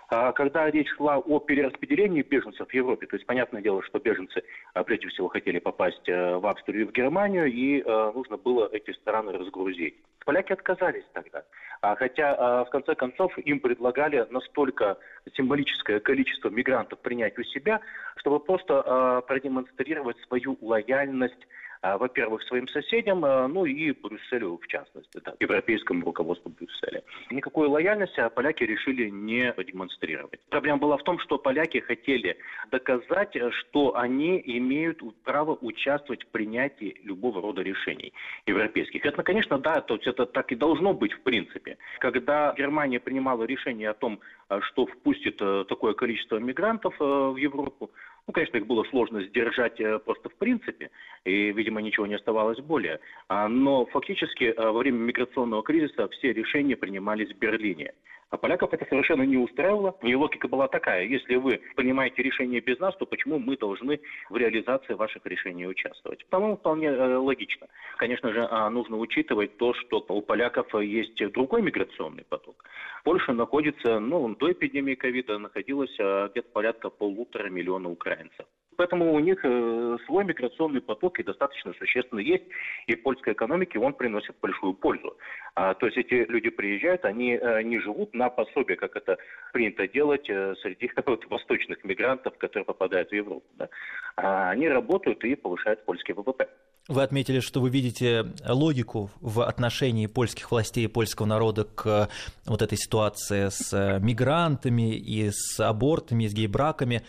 А, 0.09 0.31
когда 0.31 0.69
речь 0.69 0.89
шла 0.95 1.17
о 1.17 1.39
перераспределении 1.39 2.21
беженцев 2.21 2.67
в 2.67 2.73
Европе, 2.73 3.07
то 3.07 3.15
есть 3.15 3.25
понятное 3.25 3.61
дело, 3.61 3.83
что 3.83 3.99
беженцы 3.99 4.43
прежде 4.85 5.07
всего 5.09 5.27
хотели 5.27 5.59
попасть 5.59 6.07
в 6.07 6.47
Австрию 6.47 6.85
и 6.85 6.89
в 6.89 6.91
Германию, 6.91 7.45
и 7.45 7.83
нужно 7.83 8.37
было 8.37 8.69
эти 8.71 8.91
страны 8.91 9.33
разгрузить. 9.33 9.95
Поляки 10.25 10.53
отказались 10.53 11.05
тогда. 11.13 11.43
А 11.81 11.95
хотя, 11.95 12.35
а, 12.37 12.65
в 12.65 12.69
конце 12.69 12.93
концов, 12.93 13.37
им 13.37 13.59
предлагали 13.59 14.27
настолько 14.29 14.97
символическое 15.35 15.99
количество 15.99 16.49
мигрантов 16.49 16.99
принять 16.99 17.37
у 17.39 17.43
себя, 17.43 17.79
чтобы 18.17 18.39
просто 18.39 18.83
а, 18.85 19.21
продемонстрировать 19.21 20.17
свою 20.27 20.57
лояльность 20.61 21.47
а, 21.47 21.49
во-первых, 21.81 22.43
своим 22.43 22.67
соседям, 22.67 23.23
а, 23.23 23.47
ну 23.47 23.65
и 23.65 23.91
Брюсселю 23.91 24.59
в 24.61 24.67
частности, 24.67 25.19
да, 25.23 25.33
европейскому 25.39 26.05
руководству 26.05 26.51
Брюсселя. 26.51 27.03
Никакой 27.31 27.67
лояльности 27.67 28.21
поляки 28.35 28.63
решили 28.63 29.09
не 29.09 29.53
демонстрировать. 29.65 30.39
Проблема 30.49 30.79
была 30.79 30.97
в 30.97 31.03
том, 31.03 31.19
что 31.19 31.37
поляки 31.37 31.79
хотели 31.79 32.37
доказать, 32.71 33.35
что 33.51 33.95
они 33.95 34.41
имеют 34.45 35.01
право 35.23 35.57
участвовать 35.61 36.23
в 36.23 36.27
принятии 36.27 36.99
любого 37.03 37.41
рода 37.41 37.61
решений 37.61 38.13
европейских. 38.45 39.05
Это, 39.05 39.23
конечно, 39.23 39.57
да, 39.57 39.81
то 39.81 39.95
есть 39.95 40.07
это 40.07 40.25
так 40.25 40.51
и 40.51 40.55
должно 40.55 40.93
быть 40.93 41.13
в 41.13 41.21
принципе. 41.21 41.77
Когда 41.99 42.53
Германия 42.57 42.99
принимала 42.99 43.43
решение 43.43 43.89
о 43.89 43.93
том, 43.93 44.19
что 44.61 44.85
впустит 44.85 45.37
э, 45.41 45.65
такое 45.69 45.93
количество 45.93 46.37
мигрантов 46.37 46.95
э, 46.99 47.03
в 47.03 47.35
Европу, 47.37 47.91
ну, 48.29 48.33
конечно, 48.33 48.57
их 48.57 48.67
было 48.67 48.83
сложно 48.91 49.23
сдержать 49.23 49.81
э, 49.81 49.97
просто 49.97 50.29
в 50.29 50.35
принципе, 50.35 50.91
и, 51.25 51.51
видимо, 51.51 51.81
ничего 51.81 52.05
не 52.05 52.13
оставалось 52.13 52.59
более. 52.59 52.99
А, 53.27 53.47
но 53.47 53.87
фактически 53.87 54.43
э, 54.43 54.53
во 54.55 54.77
время 54.77 54.99
миграционного 54.99 55.63
кризиса 55.63 56.07
все 56.09 56.31
решения 56.31 56.77
принимались 56.77 57.33
в 57.33 57.39
Берлине. 57.39 57.91
А 58.29 58.37
поляков 58.37 58.73
это 58.73 58.85
совершенно 58.85 59.23
не 59.23 59.37
устраивало. 59.37 59.97
И 60.03 60.13
логика 60.13 60.47
была 60.47 60.67
такая. 60.67 61.05
Если 61.05 61.35
вы 61.35 61.59
принимаете 61.75 62.21
решение 62.21 62.61
без 62.61 62.79
нас, 62.79 62.95
то 62.97 63.05
почему 63.05 63.39
мы 63.39 63.57
должны 63.57 63.99
в 64.29 64.37
реализации 64.37 64.93
ваших 64.93 65.25
решений 65.25 65.67
участвовать? 65.67 66.25
По-моему, 66.27 66.57
вполне 66.57 66.87
э, 66.87 67.15
логично. 67.17 67.67
Конечно 67.97 68.31
же, 68.31 68.47
а, 68.49 68.69
нужно 68.69 68.97
учитывать 68.97 69.57
то, 69.57 69.73
что 69.73 70.05
у 70.09 70.21
поляков 70.21 70.73
есть 70.75 71.17
другой 71.31 71.63
миграционный 71.63 72.23
поток. 72.23 72.63
Польша 73.03 73.33
находится, 73.33 73.99
ну, 73.99 74.35
до 74.35 74.51
эпидемии 74.51 74.93
ковида 74.93 75.39
находилась 75.39 75.95
а, 75.99 76.27
где-то 76.29 76.49
порядка 76.49 76.89
полутора 76.89 77.49
миллиона 77.49 77.89
украинцев. 77.89 78.45
Поэтому 78.79 79.13
у 79.13 79.19
них 79.19 79.37
э, 79.43 79.97
свой 80.05 80.23
миграционный 80.23 80.79
поток 80.79 81.19
и 81.19 81.23
достаточно 81.23 81.73
существенно 81.73 82.21
есть, 82.21 82.45
и 82.87 82.95
польской 82.95 83.33
экономике 83.33 83.77
он 83.77 83.91
приносит 83.91 84.37
большую 84.41 84.73
пользу. 84.73 85.17
А, 85.53 85.73
то 85.73 85.85
есть 85.85 85.97
эти 85.97 86.25
люди 86.31 86.49
приезжают, 86.49 87.03
они 87.03 87.33
э, 87.33 87.61
не 87.63 87.79
живут 87.79 88.13
на 88.13 88.29
пособие, 88.29 88.77
как 88.77 88.95
это 88.95 89.17
принято 89.51 89.85
делать 89.85 90.29
э, 90.29 90.55
среди 90.61 90.89
вот, 91.05 91.25
восточных 91.29 91.83
мигрантов, 91.83 92.37
которые 92.37 92.63
попадают 92.63 93.09
в 93.09 93.13
Европу. 93.13 93.43
Да. 93.57 93.67
А 94.15 94.51
они 94.51 94.69
работают 94.69 95.21
и 95.25 95.35
повышают 95.35 95.83
польский 95.83 96.13
ВВП. 96.13 96.47
Вы 96.87 97.03
отметили, 97.03 97.41
что 97.41 97.59
вы 97.59 97.69
видите 97.69 98.27
логику 98.47 99.11
в 99.19 99.41
отношении 99.41 100.07
польских 100.07 100.51
властей 100.51 100.85
и 100.85 100.87
польского 100.87 101.25
народа 101.25 101.65
к 101.65 102.07
вот 102.45 102.61
этой 102.61 102.77
ситуации 102.77 103.49
с 103.49 103.99
мигрантами 103.99 104.95
и 104.95 105.31
с 105.31 105.59
абортами, 105.59 106.23
и 106.23 106.29
с 106.29 106.33
гей-браками 106.33 107.03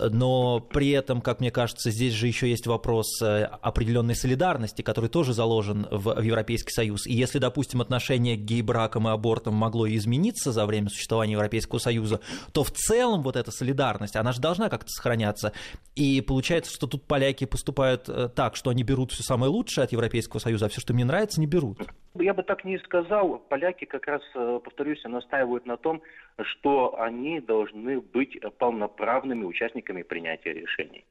но 0.00 0.60
при 0.60 0.90
этом, 0.90 1.20
как 1.20 1.40
мне 1.40 1.50
кажется, 1.50 1.90
здесь 1.90 2.14
же 2.14 2.26
еще 2.26 2.48
есть 2.48 2.66
вопрос 2.66 3.20
э, 3.22 3.44
определенной 3.44 4.14
солидарности, 4.14 4.82
который 4.82 5.10
тоже 5.10 5.34
заложен 5.34 5.86
в, 5.90 6.14
в 6.14 6.22
Европейский 6.22 6.72
Союз. 6.72 7.06
И 7.06 7.12
если, 7.12 7.38
допустим, 7.38 7.80
отношение 7.80 8.36
к 8.36 8.40
гей-бракам 8.40 9.08
и 9.08 9.10
абортам 9.10 9.54
могло 9.54 9.86
измениться 9.88 10.50
за 10.50 10.64
время 10.64 10.88
существования 10.88 11.32
Европейского 11.32 11.78
Союза, 11.78 12.20
то 12.52 12.64
в 12.64 12.70
целом 12.70 13.22
вот 13.22 13.36
эта 13.36 13.50
солидарность, 13.50 14.16
она 14.16 14.32
же 14.32 14.40
должна 14.40 14.70
как-то 14.70 14.88
сохраняться. 14.88 15.52
И 15.94 16.22
получается, 16.22 16.72
что 16.72 16.86
тут 16.86 17.04
поляки 17.06 17.44
поступают 17.44 18.08
э, 18.08 18.28
так, 18.34 18.56
что 18.56 18.70
они 18.70 18.82
берут 18.84 19.12
все 19.12 19.22
самое 19.22 19.52
лучшее 19.52 19.84
от 19.84 19.92
Европейского 19.92 20.40
Союза, 20.40 20.66
а 20.66 20.68
все, 20.70 20.80
что 20.80 20.94
мне 20.94 21.04
нравится, 21.04 21.38
не 21.38 21.46
берут. 21.46 21.78
Я 22.14 22.34
бы 22.34 22.42
так 22.42 22.64
не 22.64 22.78
сказал. 22.78 23.38
Поляки 23.48 23.84
как 23.84 24.06
раз, 24.06 24.22
э, 24.34 24.60
повторюсь, 24.64 25.02
настаивают 25.04 25.66
на 25.66 25.76
том, 25.76 26.00
что 26.40 26.98
они 26.98 27.40
должны 27.40 28.00
быть 28.00 28.38
полноправными 28.58 29.44
участниками 29.44 29.81
принятия 29.82 30.52
решений. 30.52 31.04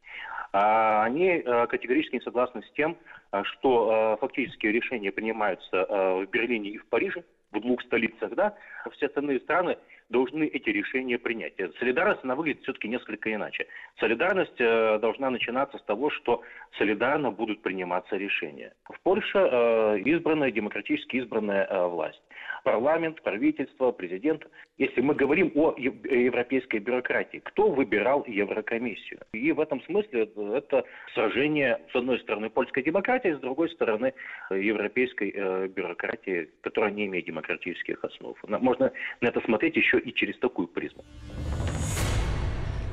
А 0.54 1.04
они 1.04 1.28
э, 1.28 1.68
категорически 1.68 2.16
не 2.16 2.22
согласны 2.22 2.62
с 2.63 2.72
тем, 2.72 2.98
э, 3.32 3.44
что 3.44 4.18
фактически 4.20 4.68
решения 4.68 5.12
принимаются 5.12 5.86
в 5.90 6.25
Берлине 6.32 6.72
и 6.72 6.78
в 6.78 6.86
Париже, 6.88 7.24
в 7.51 7.60
двух 7.60 7.82
столицах, 7.84 8.34
да, 8.36 8.56
все 8.92 9.08
остальные 9.08 9.40
страны 9.42 9.78
должны 10.10 10.44
эти 10.44 10.70
решения 10.70 11.18
принять. 11.18 11.54
Солидарность, 11.80 12.24
она 12.24 12.36
выглядит 12.36 12.63
все-таки 12.63 12.88
несколько 12.88 13.34
иначе. 13.34 13.68
Солидарность 14.00 14.60
э, 14.60 15.00
должна 15.00 15.30
начинаться 15.30 15.78
с 15.78 15.84
того, 15.84 16.10
что 16.10 16.44
солидарно 16.78 17.32
будут 17.32 17.62
приниматься 17.62 18.18
решения. 18.18 18.74
В 18.84 19.00
Польше 19.01 19.38
э, 19.38 20.00
избранная, 20.06 20.51
демократически 20.51 21.18
избранная 21.18 21.66
э, 21.66 21.88
власть. 21.88 22.22
Парламент, 22.63 23.22
правительство, 23.24 23.91
президент. 23.91 24.44
Если 24.77 25.01
мы 25.01 25.15
говорим 25.15 25.51
о 25.56 25.74
европейской 25.77 26.77
бюрократии, 26.80 27.39
кто 27.39 27.70
выбирал 27.70 28.24
Еврокомиссию? 28.27 29.20
И 29.34 29.51
в 29.51 29.60
этом 29.60 29.82
смысле 29.84 30.30
это 30.56 30.84
сражение, 31.13 31.80
с 31.91 31.96
одной 31.96 32.20
стороны, 32.20 32.50
польской 32.50 32.84
демократии, 32.84 33.34
с 33.34 33.39
другой 33.39 33.70
стороны, 33.70 34.13
европейской 34.50 35.68
бюрократии, 35.70 36.50
которая 36.62 36.91
не 36.91 37.06
имеет 37.08 37.25
демократических 37.25 38.03
основ. 38.03 38.38
Можно 38.48 38.91
на 39.22 39.27
это 39.27 39.41
смотреть 39.41 39.75
еще 39.75 40.00
и 40.00 40.13
через 40.13 40.38
такую 40.39 40.68
призму. 40.68 41.03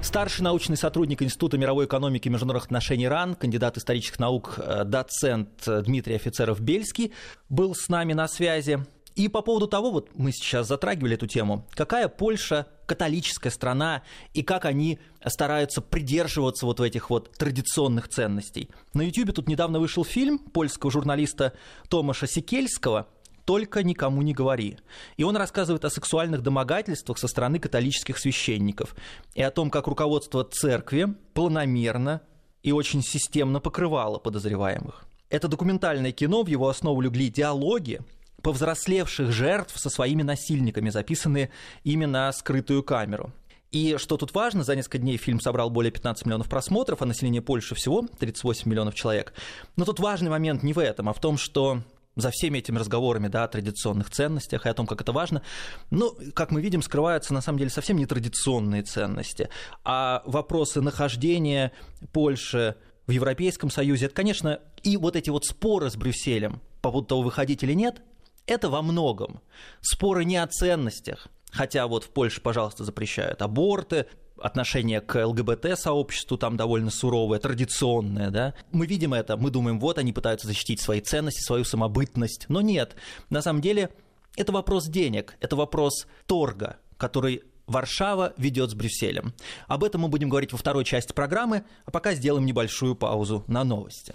Старший 0.01 0.43
научный 0.43 0.77
сотрудник 0.77 1.23
Института 1.23 1.59
мировой 1.59 1.85
экономики 1.87 2.29
и 2.29 2.31
международных 2.31 2.67
отношений 2.67 3.09
РАН, 3.09 3.35
кандидат 3.35 3.77
исторических 3.77 4.19
наук, 4.19 4.55
э, 4.57 4.85
доцент 4.85 5.51
Дмитрий 5.67 6.15
Офицеров-Бельский 6.15 7.13
был 7.51 7.75
с 7.75 7.89
нами 7.89 8.15
на 8.15 8.27
связи. 8.29 8.79
И 9.19 9.27
по 9.27 9.43
поводу 9.43 9.67
того, 9.67 9.91
вот 9.91 10.11
мы 10.15 10.31
сейчас 10.31 10.69
затрагивали 10.69 11.15
эту 11.17 11.27
тему, 11.27 11.67
какая 11.73 12.07
Польша 12.07 12.69
католическая 12.87 13.51
страна 13.51 14.03
и 14.33 14.45
как 14.45 14.65
они 14.65 15.01
стараются 15.27 15.81
придерживаться 15.81 16.67
вот 16.67 16.79
в 16.79 16.83
этих 16.85 17.11
вот 17.11 17.33
традиционных 17.33 18.07
ценностей. 18.07 18.71
На 18.95 19.03
YouTube 19.03 19.35
тут 19.35 19.49
недавно 19.49 19.81
вышел 19.81 20.05
фильм 20.05 20.39
польского 20.39 20.93
журналиста 20.93 21.53
Томаша 21.89 22.29
Сикельского 22.29 23.09
только 23.45 23.83
никому 23.83 24.23
не 24.23 24.35
говори. 24.35 24.79
И 25.17 25.25
он 25.25 25.37
рассказывает 25.37 25.85
о 25.85 25.91
сексуальных 25.91 26.45
домогательствах 26.45 27.19
со 27.19 27.27
стороны 27.27 27.59
католических 27.59 28.19
священников 28.19 28.95
и 29.35 29.43
о 29.43 29.51
том, 29.51 29.69
как 29.69 29.89
руководство 29.89 30.45
церкви 30.45 31.09
планомерно 31.35 32.21
и 32.63 32.71
очень 32.71 33.03
системно 33.03 33.59
покрывало 33.59 34.19
подозреваемых. 34.21 35.07
Это 35.29 35.49
документальное 35.49 36.13
кино, 36.13 36.45
в 36.45 36.47
его 36.47 36.69
основу 36.69 37.01
легли 37.01 37.31
диалоги 37.31 38.01
повзрослевших 38.43 39.33
жертв 39.33 39.79
со 39.79 39.91
своими 39.91 40.23
насильниками, 40.23 40.91
записанные 40.91 41.51
именно 41.85 42.27
на 42.27 42.33
скрытую 42.33 42.83
камеру. 42.83 43.33
И 43.71 43.97
что 43.99 44.17
тут 44.17 44.35
важно, 44.35 44.65
за 44.65 44.75
несколько 44.77 44.99
дней 44.99 45.19
фильм 45.19 45.41
собрал 45.41 45.69
более 45.69 45.93
15 45.93 46.25
миллионов 46.25 46.49
просмотров, 46.49 47.03
а 47.03 47.07
население 47.07 47.43
Польши 47.43 47.75
всего 47.75 48.07
38 48.19 48.71
миллионов 48.71 48.95
человек. 48.95 49.35
Но 49.77 49.85
тут 49.85 50.01
важный 50.01 50.31
момент 50.31 50.63
не 50.63 50.73
в 50.73 50.79
этом, 50.79 51.09
а 51.09 51.13
в 51.13 51.21
том, 51.21 51.37
что 51.37 51.83
за 52.17 52.31
всеми 52.31 52.59
этими 52.59 52.79
разговорами 52.79 53.29
да, 53.29 53.45
о 53.45 53.49
традиционных 53.49 54.11
ценностях 54.11 54.67
и 54.67 54.69
о 54.69 54.75
том, 54.75 54.87
как 54.87 55.01
это 55.01 55.13
важно, 55.13 55.43
ну, 55.91 56.17
как 56.35 56.51
мы 56.51 56.61
видим, 56.61 56.83
скрываются 56.83 57.33
на 57.33 57.41
самом 57.41 57.59
деле 57.59 57.71
совсем 57.71 57.97
не 57.97 58.07
традиционные 58.07 58.83
ценности, 58.83 59.51
а 59.85 60.23
вопросы 60.25 60.81
нахождения 60.81 61.73
Польши 62.13 62.75
в 63.07 63.11
Европейском 63.11 63.71
Союзе, 63.71 64.07
это, 64.07 64.15
конечно, 64.15 64.61
и 64.83 64.97
вот 64.97 65.15
эти 65.15 65.31
вот 65.31 65.45
споры 65.45 65.91
с 65.91 65.97
Брюсселем 65.97 66.61
по 66.81 66.91
поводу 66.91 67.09
того, 67.09 67.23
выходить 67.23 67.63
или 67.63 67.73
нет, 67.73 68.03
Это 68.49 68.71
во 68.71 68.81
многом 68.81 69.43
споры 69.83 70.25
не 70.25 70.39
о 70.39 70.47
ценностях, 70.47 71.29
хотя 71.51 71.87
вот 71.87 72.05
в 72.05 72.09
Польше, 72.09 72.41
пожалуйста, 72.41 72.83
запрещают 72.83 73.43
аборты, 73.43 74.07
отношение 74.41 75.03
к 75.03 75.23
ЛГБТ-сообществу 75.23 76.39
там 76.39 76.57
довольно 76.57 76.91
суровое, 76.91 77.41
традиционное, 77.41 78.31
да. 78.31 78.55
Мы 78.73 78.87
видим 78.87 79.13
это, 79.13 79.37
мы 79.37 79.51
думаем, 79.51 79.79
вот 79.79 79.99
они 79.99 80.15
пытаются 80.15 80.47
защитить 80.47 80.81
свои 80.81 81.03
ценности, 81.03 81.43
свою 81.43 81.65
самобытность, 81.65 82.47
но 82.49 82.63
нет. 82.63 82.97
На 83.29 83.43
самом 83.43 83.61
деле 83.61 83.91
это 84.35 84.51
вопрос 84.51 84.87
денег, 84.87 85.37
это 85.41 85.55
вопрос 85.55 86.07
торга, 86.27 86.79
который 86.97 87.43
Варшава 87.67 88.33
ведет 88.39 88.71
с 88.71 88.75
Брюсселем. 88.75 89.35
Об 89.67 89.85
этом 89.85 90.01
мы 90.01 90.09
будем 90.09 90.31
говорить 90.31 90.53
во 90.53 90.59
второй 90.59 90.87
части 90.87 91.13
программы, 91.13 91.65
а 91.85 91.91
пока 91.91 92.15
сделаем 92.15 92.47
небольшую 92.47 92.95
паузу 92.95 93.45
на 93.47 93.63
новости. 93.63 94.15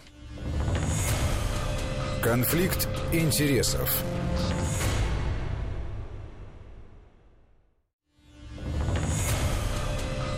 Конфликт 2.24 2.88
интересов. 3.12 4.02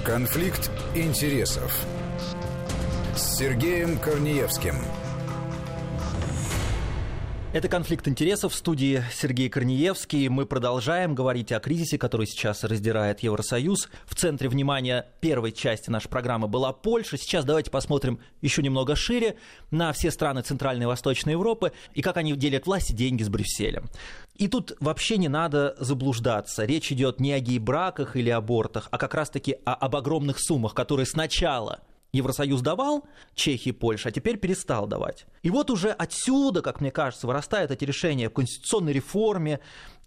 Конфликт 0.05 0.69
интересов 0.93 1.75
с 3.15 3.39
Сергеем 3.39 3.97
Корнеевским. 3.97 4.75
Это 7.53 7.69
«Конфликт 7.69 8.07
интересов» 8.07 8.53
в 8.53 8.55
студии 8.55 9.03
Сергей 9.11 9.49
Корнеевский. 9.49 10.27
Мы 10.27 10.45
продолжаем 10.45 11.15
говорить 11.15 11.51
о 11.51 11.59
кризисе, 11.59 11.97
который 11.97 12.27
сейчас 12.27 12.63
раздирает 12.63 13.21
Евросоюз. 13.21 13.89
В 14.05 14.13
центре 14.13 14.47
внимания 14.47 15.07
первой 15.21 15.51
части 15.51 15.89
нашей 15.89 16.09
программы 16.09 16.47
была 16.47 16.71
Польша. 16.71 17.17
Сейчас 17.17 17.43
давайте 17.43 17.71
посмотрим 17.71 18.19
еще 18.41 18.61
немного 18.61 18.95
шире 18.95 19.37
на 19.71 19.91
все 19.91 20.11
страны 20.11 20.43
Центральной 20.43 20.83
и 20.83 20.87
Восточной 20.87 21.31
Европы 21.31 21.71
и 21.95 22.03
как 22.03 22.17
они 22.17 22.35
делят 22.35 22.67
власть 22.67 22.91
и 22.91 22.93
деньги 22.93 23.23
с 23.23 23.29
Брюсселем. 23.29 23.89
И 24.35 24.47
тут 24.47 24.75
вообще 24.79 25.17
не 25.17 25.29
надо 25.29 25.75
заблуждаться. 25.79 26.65
Речь 26.65 26.91
идет 26.91 27.19
не 27.19 27.31
о 27.31 27.39
гей-браках 27.39 28.15
или 28.15 28.29
абортах, 28.29 28.89
а 28.91 28.97
как 28.97 29.13
раз-таки 29.13 29.57
о, 29.65 29.73
об 29.73 29.95
огромных 29.95 30.39
суммах, 30.39 30.73
которые 30.73 31.05
сначала 31.05 31.79
Евросоюз 32.11 32.61
давал 32.61 33.05
Чехии 33.33 33.69
и 33.69 33.73
Польше, 33.73 34.09
а 34.09 34.11
теперь 34.11 34.37
перестал 34.37 34.87
давать. 34.87 35.25
И 35.41 35.49
вот 35.49 35.69
уже 35.69 35.91
отсюда, 35.91 36.61
как 36.61 36.81
мне 36.81 36.91
кажется, 36.91 37.27
вырастают 37.27 37.71
эти 37.71 37.83
решения 37.85 38.29
в 38.29 38.33
конституционной 38.33 38.93
реформе, 38.93 39.59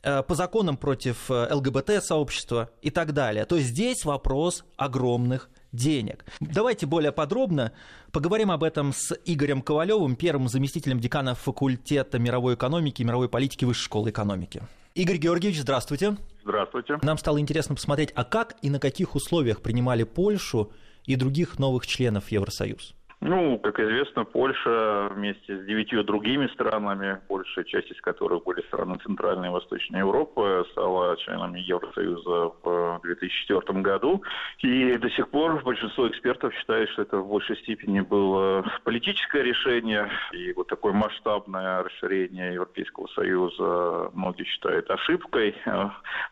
э, 0.02 0.22
по 0.22 0.34
законам 0.34 0.76
против 0.76 1.30
э, 1.30 1.54
ЛГБТ-сообщества 1.54 2.70
и 2.82 2.90
так 2.90 3.12
далее. 3.12 3.44
То 3.44 3.56
есть 3.56 3.68
здесь 3.68 4.04
вопрос 4.04 4.64
огромных 4.76 5.50
денег. 5.72 6.24
Давайте 6.40 6.86
более 6.86 7.12
подробно 7.12 7.72
поговорим 8.12 8.50
об 8.50 8.64
этом 8.64 8.92
с 8.92 9.16
Игорем 9.24 9.62
Ковалевым, 9.62 10.16
первым 10.16 10.48
заместителем 10.48 11.00
декана 11.00 11.34
факультета 11.34 12.18
мировой 12.18 12.54
экономики 12.54 13.02
и 13.02 13.04
мировой 13.04 13.28
политики 13.28 13.64
Высшей 13.64 13.84
школы 13.84 14.10
экономики. 14.10 14.62
Игорь 14.94 15.18
Георгиевич, 15.18 15.60
здравствуйте. 15.60 16.16
Здравствуйте. 16.42 16.98
Нам 17.02 17.18
стало 17.18 17.40
интересно 17.40 17.74
посмотреть, 17.74 18.10
а 18.14 18.24
как 18.24 18.56
и 18.62 18.70
на 18.70 18.80
каких 18.80 19.14
условиях 19.14 19.60
принимали 19.60 20.02
Польшу 20.02 20.72
и 21.04 21.14
других 21.14 21.58
новых 21.58 21.86
членов 21.86 22.30
Евросоюза. 22.30 22.94
Ну, 23.20 23.58
как 23.58 23.80
известно, 23.80 24.24
Польша 24.24 25.10
вместе 25.12 25.58
с 25.58 25.64
девятью 25.66 26.04
другими 26.04 26.46
странами, 26.48 27.20
большая 27.28 27.64
часть 27.64 27.90
из 27.90 28.00
которых 28.00 28.44
были 28.44 28.60
страны 28.62 28.96
Центральной 29.04 29.48
и 29.48 29.50
Восточной 29.50 29.98
Европы, 29.98 30.64
стала 30.70 31.16
членами 31.16 31.58
Евросоюза 31.58 32.52
в 32.62 33.00
2004 33.02 33.80
году. 33.80 34.22
И 34.60 34.96
до 34.98 35.10
сих 35.10 35.30
пор 35.30 35.60
большинство 35.64 36.06
экспертов 36.06 36.54
считает, 36.54 36.88
что 36.90 37.02
это 37.02 37.16
в 37.16 37.28
большей 37.28 37.56
степени 37.56 38.00
было 38.00 38.64
политическое 38.84 39.42
решение. 39.42 40.08
И 40.32 40.52
вот 40.52 40.68
такое 40.68 40.92
масштабное 40.92 41.82
расширение 41.82 42.54
Европейского 42.54 43.08
Союза 43.08 44.10
многие 44.14 44.44
считают 44.44 44.88
ошибкой, 44.92 45.56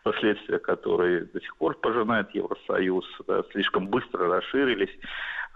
последствия 0.03 0.59
которой 0.59 1.25
до 1.25 1.41
сих 1.41 1.53
пор 1.57 1.75
пожинает 1.75 2.33
Евросоюз. 2.33 3.05
Да, 3.27 3.43
слишком 3.51 3.87
быстро 3.87 4.29
расширились 4.29 4.97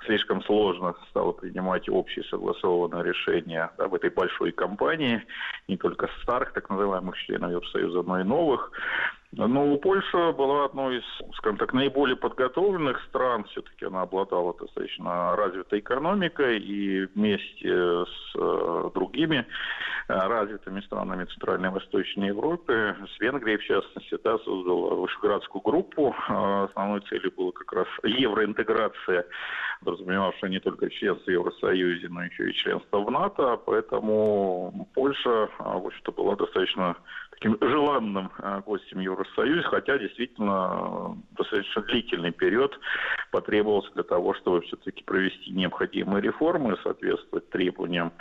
слишком 0.06 0.44
сложно 0.44 0.96
стало 1.10 1.32
принимать 1.32 1.90
общие 1.90 2.24
согласованные 2.26 3.04
решения 3.04 3.72
да, 3.78 3.88
в 3.88 3.96
этой 3.96 4.10
большой 4.10 4.52
компании, 4.52 5.24
не 5.68 5.78
только 5.78 6.10
старых 6.24 6.54
так 6.54 6.70
называемых 6.70 7.18
членов 7.18 7.52
Евросоюза, 7.52 8.04
но 8.04 8.20
и 8.20 8.24
новых. 8.24 8.72
Ну, 9.34 9.78
Польша 9.78 10.34
была 10.34 10.66
одной 10.66 10.98
из, 10.98 11.04
скажем 11.38 11.58
так, 11.58 11.72
наиболее 11.72 12.18
подготовленных 12.18 13.02
стран. 13.08 13.46
Все-таки 13.46 13.86
она 13.86 14.02
обладала 14.02 14.54
достаточно 14.60 15.38
развитой 15.38 15.80
экономикой 15.80 16.60
и 16.60 17.06
вместе 17.06 18.04
с 18.04 18.36
э, 18.36 18.90
другими 18.94 19.48
э, 20.10 20.14
развитыми 20.14 20.82
странами 20.82 21.24
Центральной 21.26 21.70
и 21.70 21.72
Восточной 21.72 22.28
Европы, 22.28 22.94
с 23.16 23.20
Венгрией 23.22 23.58
в 23.58 23.64
частности, 23.64 24.18
да, 24.22 24.38
создала 24.40 24.96
Вышеградскую 24.96 25.62
группу. 25.62 26.14
Э, 26.28 26.66
основной 26.66 27.00
целью 27.02 27.32
была 27.32 27.54
как 27.54 27.72
раз 27.72 27.88
евроинтеграция, 28.04 29.26
подразумевавшая 29.80 30.50
не 30.50 30.60
только 30.60 30.90
членство 30.90 31.32
в 31.32 31.34
Евросоюзе, 31.34 32.10
но 32.10 32.26
еще 32.26 32.50
и 32.50 32.54
членство 32.54 33.00
в 33.00 33.10
НАТО. 33.10 33.58
Поэтому 33.66 34.90
Польша, 34.94 35.48
в 35.58 35.86
общем-то, 35.88 36.12
была 36.12 36.36
достаточно 36.36 36.98
таким 37.42 37.58
желанным 37.60 38.32
гостем 38.66 39.00
Евросоюза 39.00 39.64
хотя 39.64 39.98
действительно 39.98 41.16
э, 41.32 41.38
достаточно 41.38 41.82
длительный 41.82 42.32
период 42.32 42.80
потребовался 43.32 43.90
для 43.94 44.04
того, 44.04 44.34
чтобы 44.36 44.62
все-таки 44.62 45.04
провести 45.04 45.52
необходимые 45.52 46.22
реформы, 46.22 46.78
соответствовать 46.84 47.50
требованиям 47.50 48.14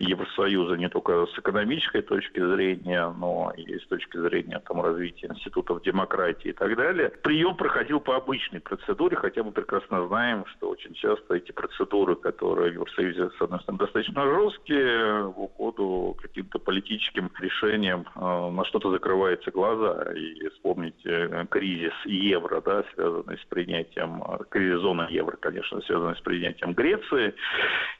Евросоюза 0.00 0.76
не 0.76 0.88
только 0.88 1.26
с 1.26 1.38
экономической 1.38 2.02
точки 2.02 2.40
зрения, 2.40 3.14
но 3.16 3.52
и 3.56 3.78
с 3.78 3.86
точки 3.86 4.18
зрения 4.18 4.60
там, 4.66 4.80
развития 4.80 5.28
институтов 5.28 5.82
демократии 5.82 6.48
и 6.48 6.52
так 6.52 6.76
далее. 6.76 7.10
Прием 7.22 7.56
проходил 7.56 8.00
по 8.00 8.16
обычной 8.16 8.60
процедуре, 8.60 9.16
хотя 9.16 9.44
мы 9.44 9.52
прекрасно 9.52 10.06
знаем, 10.08 10.44
что 10.46 10.70
очень 10.70 10.94
часто 10.94 11.34
эти 11.34 11.52
процедуры, 11.52 12.16
которые 12.16 12.72
в 12.72 12.74
Евросоюзе, 12.74 13.30
с 13.38 13.40
одной 13.40 13.60
стороны, 13.60 13.78
достаточно 13.78 14.24
жесткие, 14.24 15.22
в 15.24 15.40
уходу 15.40 16.16
каким-то 16.20 16.58
политическим 16.58 17.30
решениям 17.38 18.06
э, 18.16 18.50
что-то 18.64 18.90
закрываются 18.90 19.50
глаза. 19.50 20.12
И 20.14 20.48
вспомните 20.50 21.08
э, 21.08 21.46
кризис 21.50 21.92
евро, 22.04 22.60
да, 22.60 22.84
связанный 22.94 23.38
с 23.38 23.44
принятием, 23.48 24.22
э, 24.22 24.44
кризис 24.48 24.80
зоны 24.80 25.06
евро, 25.10 25.36
конечно, 25.36 25.80
связанный 25.82 26.16
с 26.16 26.20
принятием 26.20 26.72
Греции 26.72 27.34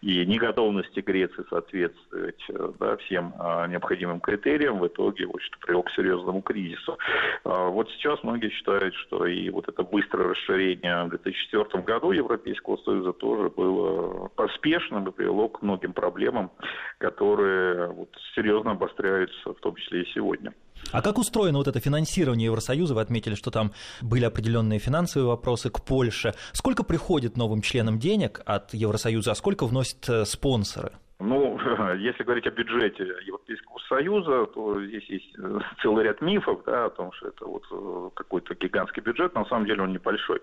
и 0.02 0.24
неготовности 0.26 1.00
Греции 1.00 1.44
соответствовать 1.48 2.42
э, 2.48 2.72
да, 2.78 2.96
всем 2.98 3.34
необходимым 3.68 4.20
критериям, 4.20 4.78
в 4.78 4.86
итоге 4.86 5.26
вот, 5.26 5.40
что 5.42 5.58
привел 5.58 5.82
к 5.82 5.90
серьезному 5.92 6.42
кризису. 6.42 6.98
А 7.44 7.68
вот 7.68 7.90
сейчас 7.90 8.22
многие 8.22 8.50
считают, 8.50 8.94
что 8.94 9.26
и 9.26 9.50
вот 9.50 9.68
это 9.68 9.82
быстрое 9.82 10.28
расширение 10.28 11.04
в 11.04 11.10
2004 11.10 11.82
году 11.84 12.12
Европейского 12.12 12.76
Союза 12.78 13.12
тоже 13.12 13.50
было 13.50 14.28
поспешным 14.28 15.08
и 15.08 15.12
привело 15.12 15.48
к 15.48 15.62
многим 15.62 15.92
проблемам, 15.92 16.50
которые 16.98 17.88
вот, 17.88 18.08
серьезно 18.34 18.72
обостряются, 18.72 19.52
в 19.52 19.60
том 19.60 19.74
числе 19.76 20.02
и 20.02 20.12
сегодня. 20.14 20.53
А 20.92 21.02
как 21.02 21.18
устроено 21.18 21.58
вот 21.58 21.68
это 21.68 21.80
финансирование 21.80 22.46
Евросоюза? 22.46 22.94
Вы 22.94 23.00
отметили, 23.00 23.34
что 23.34 23.50
там 23.50 23.72
были 24.00 24.24
определенные 24.24 24.78
финансовые 24.78 25.26
вопросы 25.26 25.70
к 25.70 25.82
Польше. 25.82 26.34
Сколько 26.52 26.84
приходит 26.84 27.36
новым 27.36 27.62
членам 27.62 27.98
денег 27.98 28.42
от 28.44 28.74
Евросоюза, 28.74 29.32
а 29.32 29.34
сколько 29.34 29.66
вносят 29.66 30.08
э, 30.08 30.24
спонсоры? 30.24 30.92
Ну, 31.24 31.58
если 31.96 32.22
говорить 32.22 32.46
о 32.46 32.50
бюджете 32.50 33.04
Европейского 33.24 33.78
Союза, 33.88 34.46
то 34.46 34.80
здесь 34.84 35.04
есть 35.08 35.34
э, 35.38 35.58
целый 35.80 36.04
ряд 36.04 36.20
мифов, 36.20 36.62
да, 36.66 36.86
о 36.86 36.90
том, 36.90 37.12
что 37.12 37.28
это 37.28 37.46
вот 37.46 37.64
э, 37.70 38.10
какой-то 38.14 38.54
гигантский 38.54 39.02
бюджет, 39.02 39.34
на 39.34 39.46
самом 39.46 39.64
деле 39.64 39.82
он 39.82 39.92
небольшой. 39.92 40.42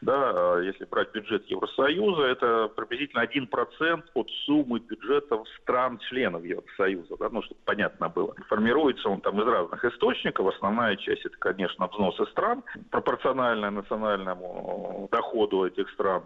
Да, 0.00 0.32
а 0.34 0.60
если 0.60 0.86
брать 0.86 1.12
бюджет 1.12 1.44
Евросоюза, 1.46 2.22
это 2.22 2.68
приблизительно 2.68 3.24
1% 3.24 4.02
от 4.14 4.30
суммы 4.46 4.78
бюджетов 4.78 5.46
стран-членов 5.60 6.42
Евросоюза, 6.42 7.16
да, 7.18 7.28
ну, 7.30 7.42
чтобы 7.42 7.60
понятно 7.66 8.08
было. 8.08 8.34
Формируется 8.48 9.08
он 9.10 9.20
там 9.20 9.38
из 9.40 9.46
разных 9.46 9.84
источников, 9.84 10.54
основная 10.54 10.96
часть 10.96 11.26
это, 11.26 11.36
конечно, 11.38 11.86
взносы 11.88 12.24
стран, 12.30 12.62
пропорциональная 12.90 13.70
национальному 13.70 15.08
доходу 15.12 15.66
этих 15.66 15.90
стран. 15.90 16.22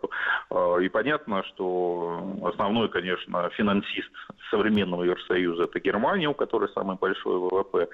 И 0.81 0.89
понятно, 0.89 1.43
что 1.45 2.39
основной, 2.45 2.89
конечно, 2.89 3.49
финансирование 3.51 3.88
финансист 3.89 4.11
современного 4.51 5.03
Евросоюза– 5.03 5.65
это 5.65 5.81
Германия, 5.81 6.29
у 6.29 6.35
которой 6.35 6.69
самый 6.73 6.97
большой 6.97 7.39
ВВП, 7.39 7.89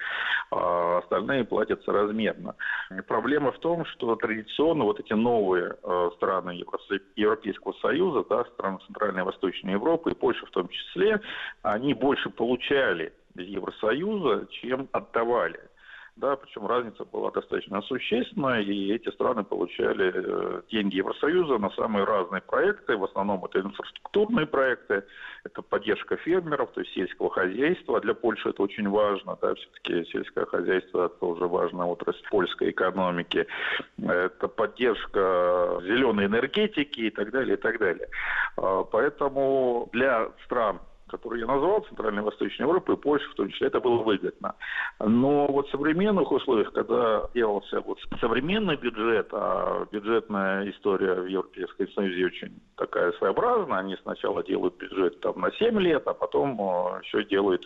а 0.51 0.99
остальные 0.99 1.43
платят 1.43 1.83
соразмерно. 1.83 2.55
Проблема 3.07 3.51
в 3.51 3.59
том, 3.59 3.85
что 3.85 4.15
традиционно 4.15 4.85
вот 4.85 4.99
эти 4.99 5.13
новые 5.13 5.75
э, 5.81 6.09
страны 6.15 6.63
Европейского 7.15 7.73
Союза, 7.81 8.25
да, 8.29 8.45
страны 8.53 8.79
Центральной 8.85 9.21
и 9.21 9.25
Восточной 9.25 9.73
Европы, 9.73 10.11
и 10.11 10.15
Польша 10.15 10.45
в 10.45 10.51
том 10.51 10.67
числе, 10.69 11.19
они 11.61 11.93
больше 11.93 12.29
получали 12.29 13.13
из 13.35 13.47
Евросоюза, 13.47 14.47
чем 14.51 14.87
отдавали. 14.93 15.59
Да, 16.15 16.37
причем 16.37 16.65
разница 16.65 17.03
была 17.03 17.29
достаточно 17.29 17.81
существенная, 17.81 18.61
и 18.61 18.93
эти 18.93 19.09
страны 19.09 19.43
получали 19.43 20.13
э, 20.15 20.61
деньги 20.71 20.95
Евросоюза 20.95 21.57
на 21.57 21.69
самые 21.71 22.05
разные 22.05 22.41
проекты, 22.41 22.95
в 22.95 23.03
основном 23.03 23.43
это 23.43 23.59
инфраструктурные 23.59 24.45
проекты, 24.45 25.03
это 25.43 25.61
поддержка 25.61 26.15
фермеров, 26.15 26.71
то 26.71 26.81
есть 26.81 26.93
сельского 26.93 27.29
хозяйства, 27.29 27.99
для 27.99 28.13
Польши 28.13 28.49
это 28.49 28.63
очень 28.63 28.87
важно, 28.87 29.37
да, 29.41 29.55
все-таки 29.55 30.09
сельское 30.09 30.45
хозяйство 30.45 31.09
тоже 31.09 31.47
важная 31.47 31.85
отрасль 31.85 32.23
польской 32.29 32.71
экономики, 32.71 33.45
это 34.01 34.47
поддержка 34.47 35.81
зеленой 35.83 36.27
энергетики 36.27 37.01
и 37.01 37.09
так 37.09 37.31
далее, 37.31 37.55
и 37.55 37.59
так 37.59 37.77
далее. 37.77 38.07
А, 38.55 38.83
поэтому 38.83 39.89
для 39.91 40.29
стран 40.45 40.79
которые 41.07 41.41
я 41.41 41.47
назвал, 41.47 41.81
Центральной 41.81 42.21
и 42.21 42.25
Восточной 42.25 42.63
Европы, 42.63 42.93
и 42.93 42.97
Польши 42.97 43.29
в 43.29 43.35
том 43.35 43.49
числе, 43.49 43.67
это 43.67 43.79
было 43.79 44.01
выгодно. 44.03 44.55
Но 44.99 45.47
вот 45.47 45.67
в 45.67 45.71
современных 45.71 46.31
условиях, 46.31 46.71
когда 46.73 47.29
делался 47.33 47.81
вот 47.81 47.99
современный 48.19 48.75
бюджет, 48.75 49.27
а 49.31 49.85
бюджетная 49.91 50.69
история 50.71 51.13
в 51.15 51.27
Европейском 51.27 51.87
Союзе 51.89 52.25
очень 52.25 52.59
такая 52.75 53.11
своеобразная, 53.13 53.79
они 53.79 53.97
сначала 54.01 54.43
делают 54.43 54.77
бюджет 54.77 55.19
там 55.21 55.39
на 55.39 55.51
7 55.51 55.79
лет, 55.79 56.03
а 56.07 56.13
потом 56.13 56.59
э, 56.59 57.01
еще 57.03 57.23
делают 57.25 57.65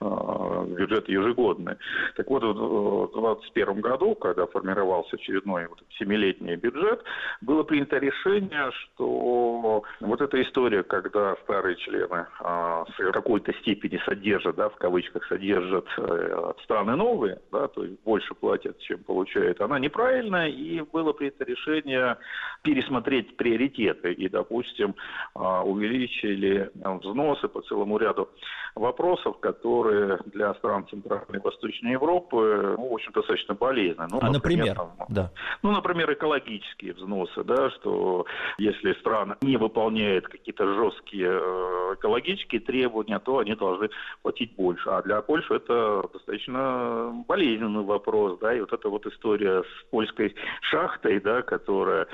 э, 0.00 0.64
бюджет 0.78 1.08
ежегодный. 1.08 1.76
Так 2.16 2.28
вот, 2.28 2.42
в 2.42 3.12
2021 3.12 3.80
году, 3.80 4.14
когда 4.14 4.46
формировался 4.46 5.16
очередной 5.16 5.66
вот, 5.66 5.82
семилетний 5.98 6.56
бюджет, 6.56 7.02
было 7.40 7.62
принято 7.62 7.98
решение, 7.98 8.70
что 8.72 9.82
вот 10.00 10.20
эта 10.20 10.42
история, 10.42 10.82
когда 10.82 11.36
старые 11.44 11.76
члены 11.76 12.26
э, 12.40 12.75
в 12.84 13.12
какой-то 13.12 13.52
степени 13.54 14.00
содержат, 14.04 14.56
да, 14.56 14.68
в 14.68 14.76
кавычках 14.76 15.24
содержат 15.26 15.86
э, 15.98 16.52
страны 16.64 16.96
новые, 16.96 17.40
да, 17.52 17.68
то 17.68 17.84
есть 17.84 18.02
больше 18.04 18.34
платят, 18.34 18.78
чем 18.80 19.02
получают, 19.04 19.60
она 19.60 19.78
неправильная, 19.78 20.48
и 20.48 20.80
было 20.80 21.12
принято 21.12 21.44
решение 21.44 22.16
пересмотреть 22.62 23.36
приоритеты 23.36 24.12
и, 24.12 24.28
допустим, 24.28 24.94
э, 25.34 25.38
увеличили 25.38 26.70
взносы 26.74 27.48
по 27.48 27.62
целому 27.62 27.98
ряду 27.98 28.28
вопросов, 28.74 29.38
которые 29.40 30.18
для 30.26 30.54
стран 30.54 30.86
Центральной 30.88 31.38
и 31.38 31.42
Восточной 31.42 31.92
Европы, 31.92 32.74
ну, 32.76 32.88
в 32.88 32.94
общем, 32.94 33.12
достаточно 33.12 33.54
болезненны. 33.54 34.08
Ну, 34.10 34.18
а, 34.20 34.30
например, 34.30 34.66
например 34.66 34.76
там, 34.76 35.06
да. 35.08 35.30
ну, 35.62 35.72
например, 35.72 36.12
экологические 36.12 36.92
взносы, 36.92 37.44
да, 37.44 37.70
что 37.70 38.26
если 38.58 38.92
страна 38.94 39.36
не 39.40 39.56
выполняет 39.56 40.28
какие-то 40.28 40.74
жесткие 40.74 41.30
э, 41.30 41.94
экологические 41.94 42.60
требования, 42.66 43.18
то 43.18 43.38
они 43.38 43.54
должны 43.54 43.90
платить 44.22 44.54
больше. 44.56 44.88
А 44.90 45.02
для 45.02 45.22
Польши 45.22 45.54
это 45.54 46.08
достаточно 46.12 47.24
болезненный 47.26 47.84
вопрос, 47.84 48.38
да, 48.40 48.54
и 48.54 48.60
вот 48.60 48.72
эта 48.72 48.88
вот 48.88 49.06
история 49.06 49.62
с 49.62 49.90
польской 49.90 50.34
шахтой, 50.60 51.20
да, 51.20 51.42
которая 51.42 52.06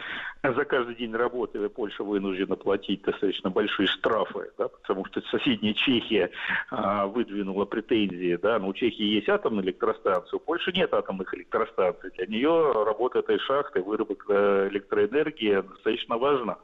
за 0.42 0.64
каждый 0.64 0.96
день 0.96 1.14
работы 1.14 1.68
Польша 1.68 2.02
вынуждена 2.02 2.56
платить 2.56 3.02
достаточно 3.02 3.50
большие 3.50 3.86
штрафы, 3.86 4.50
да, 4.58 4.68
потому 4.68 5.04
что 5.06 5.20
соседняя 5.30 5.72
Чехия 5.74 6.30
а, 6.70 7.06
выдвинула 7.06 7.64
претензии, 7.64 8.36
да, 8.42 8.58
но 8.58 8.68
у 8.68 8.72
Чехии 8.72 9.04
есть 9.04 9.28
атомная 9.28 9.62
электростанция, 9.62 10.38
у 10.38 10.40
Польши 10.40 10.72
нет 10.72 10.92
атомных 10.92 11.32
электростанций, 11.34 12.10
для 12.16 12.26
нее 12.26 12.72
работа 12.84 13.20
этой 13.20 13.38
шахты, 13.38 13.82
выработка 13.82 14.68
электроэнергии 14.68 15.60
достаточно 15.60 16.18
важна. 16.18 16.58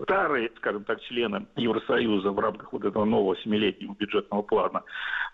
Старые, 0.00 0.52
скажем 0.56 0.84
так, 0.84 1.00
члены 1.02 1.46
Евросоюза 1.56 2.30
в 2.30 2.38
рамках 2.38 2.72
вот 2.72 2.84
этого 2.84 3.04
нового 3.04 3.25
семилетнего 3.34 3.94
бюджетного 3.94 4.42
плана 4.42 4.82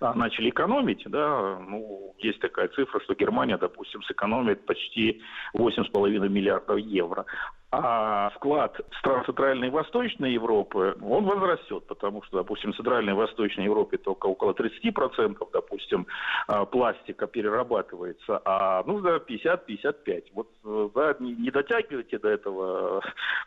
а, 0.00 0.14
начали 0.14 0.50
экономить, 0.50 1.02
да, 1.06 1.58
ну, 1.58 2.14
есть 2.18 2.40
такая 2.40 2.68
цифра, 2.68 3.00
что 3.00 3.14
Германия, 3.14 3.58
допустим, 3.58 4.02
сэкономит 4.02 4.64
почти 4.66 5.20
8,5 5.54 6.28
миллиардов 6.28 6.78
евро 6.78 7.26
а 7.74 8.28
вклад 8.36 8.78
стран 8.98 9.24
Центральной 9.24 9.68
и 9.68 9.70
Восточной 9.70 10.34
Европы, 10.34 10.94
он 11.00 11.24
возрастет, 11.24 11.86
потому 11.86 12.22
что, 12.22 12.36
допустим, 12.36 12.72
в 12.72 12.76
Центральной 12.76 13.14
и 13.14 13.16
Восточной 13.16 13.64
Европе 13.64 13.96
только 13.96 14.26
около 14.26 14.52
30%, 14.52 15.38
допустим, 15.50 16.06
а, 16.48 16.66
пластика 16.66 17.26
перерабатывается, 17.26 18.42
а 18.44 18.82
нужно 18.84 19.18
50-55. 19.26 20.24
Вот 20.34 20.50
э, 20.64 20.88
да, 20.94 21.16
не 21.18 21.50
дотягивайте 21.50 22.18
до 22.18 22.28
этого 22.28 23.02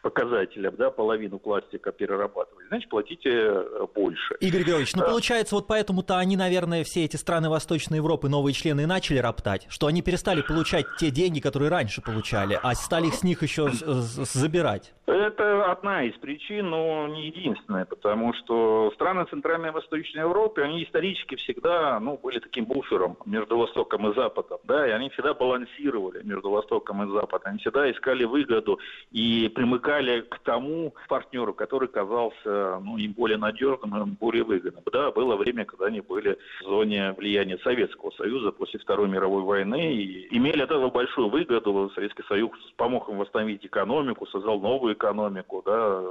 показателя, 0.05 0.69
да, 0.69 0.91
половину 0.91 1.39
пластика 1.39 1.91
перерабатывать, 1.91 2.67
значит, 2.67 2.87
платите 2.91 3.31
э, 3.31 3.87
больше. 3.95 4.35
Игорь 4.39 4.61
Георгиевич, 4.61 4.95
ну 4.95 5.03
получается, 5.03 5.55
вот 5.55 5.65
поэтому-то 5.65 6.19
они, 6.19 6.37
наверное, 6.37 6.83
все 6.83 7.05
эти 7.05 7.15
страны 7.15 7.49
Восточной 7.49 7.95
Европы, 7.97 8.29
новые 8.29 8.53
члены, 8.53 8.81
и 8.81 8.85
начали 8.85 9.17
роптать, 9.17 9.65
что 9.67 9.87
они 9.87 10.03
перестали 10.03 10.43
получать 10.43 10.85
те 10.99 11.09
деньги, 11.09 11.39
которые 11.39 11.71
раньше 11.71 12.03
получали, 12.03 12.59
а 12.61 12.75
стали 12.75 13.09
с 13.09 13.23
них 13.23 13.41
еще 13.41 13.71
забирать? 13.71 14.93
Это 15.07 15.71
одна 15.71 16.03
из 16.03 16.13
причин, 16.19 16.69
но 16.69 17.07
не 17.07 17.27
единственная, 17.27 17.85
потому 17.85 18.33
что 18.33 18.91
страны 18.93 19.25
Центральной 19.25 19.69
и 19.69 19.71
Восточной 19.71 20.21
Европы, 20.21 20.61
они 20.61 20.83
исторически 20.83 21.35
всегда 21.35 21.99
ну, 21.99 22.19
были 22.21 22.37
таким 22.37 22.65
буфером 22.65 23.17
между 23.25 23.57
Востоком 23.57 24.11
и 24.11 24.15
Западом, 24.15 24.59
да, 24.65 24.87
и 24.87 24.91
они 24.91 25.09
всегда 25.09 25.33
балансировали 25.33 26.21
между 26.23 26.51
Востоком 26.51 27.03
и 27.03 27.11
Западом, 27.11 27.51
они 27.51 27.59
всегда 27.59 27.91
искали 27.91 28.23
выгоду 28.23 28.79
и 29.11 29.51
примыкали 29.53 29.94
к 30.21 30.39
тому 30.39 30.93
партнеру, 31.07 31.53
который 31.53 31.87
казался 31.87 32.79
ну, 32.83 32.97
им 32.97 33.13
более 33.13 33.37
надежным 33.37 33.95
и 34.03 34.11
более 34.11 34.43
выгодным. 34.43 34.83
Да, 34.91 35.11
было 35.11 35.35
время, 35.35 35.65
когда 35.65 35.85
они 35.87 36.01
были 36.01 36.37
в 36.61 36.63
зоне 36.63 37.13
влияния 37.13 37.57
Советского 37.59 38.11
Союза 38.11 38.51
после 38.51 38.79
Второй 38.79 39.07
мировой 39.07 39.43
войны 39.43 39.93
и 39.95 40.35
имели 40.35 40.61
от 40.61 40.71
этого 40.71 40.89
большую 40.89 41.29
выгоду. 41.29 41.91
Советский 41.95 42.23
Союз 42.27 42.51
помог 42.77 43.09
им 43.09 43.17
восстановить 43.17 43.65
экономику, 43.65 44.25
создал 44.27 44.59
новую 44.59 44.93
экономику, 44.93 45.61
да, 45.65 46.01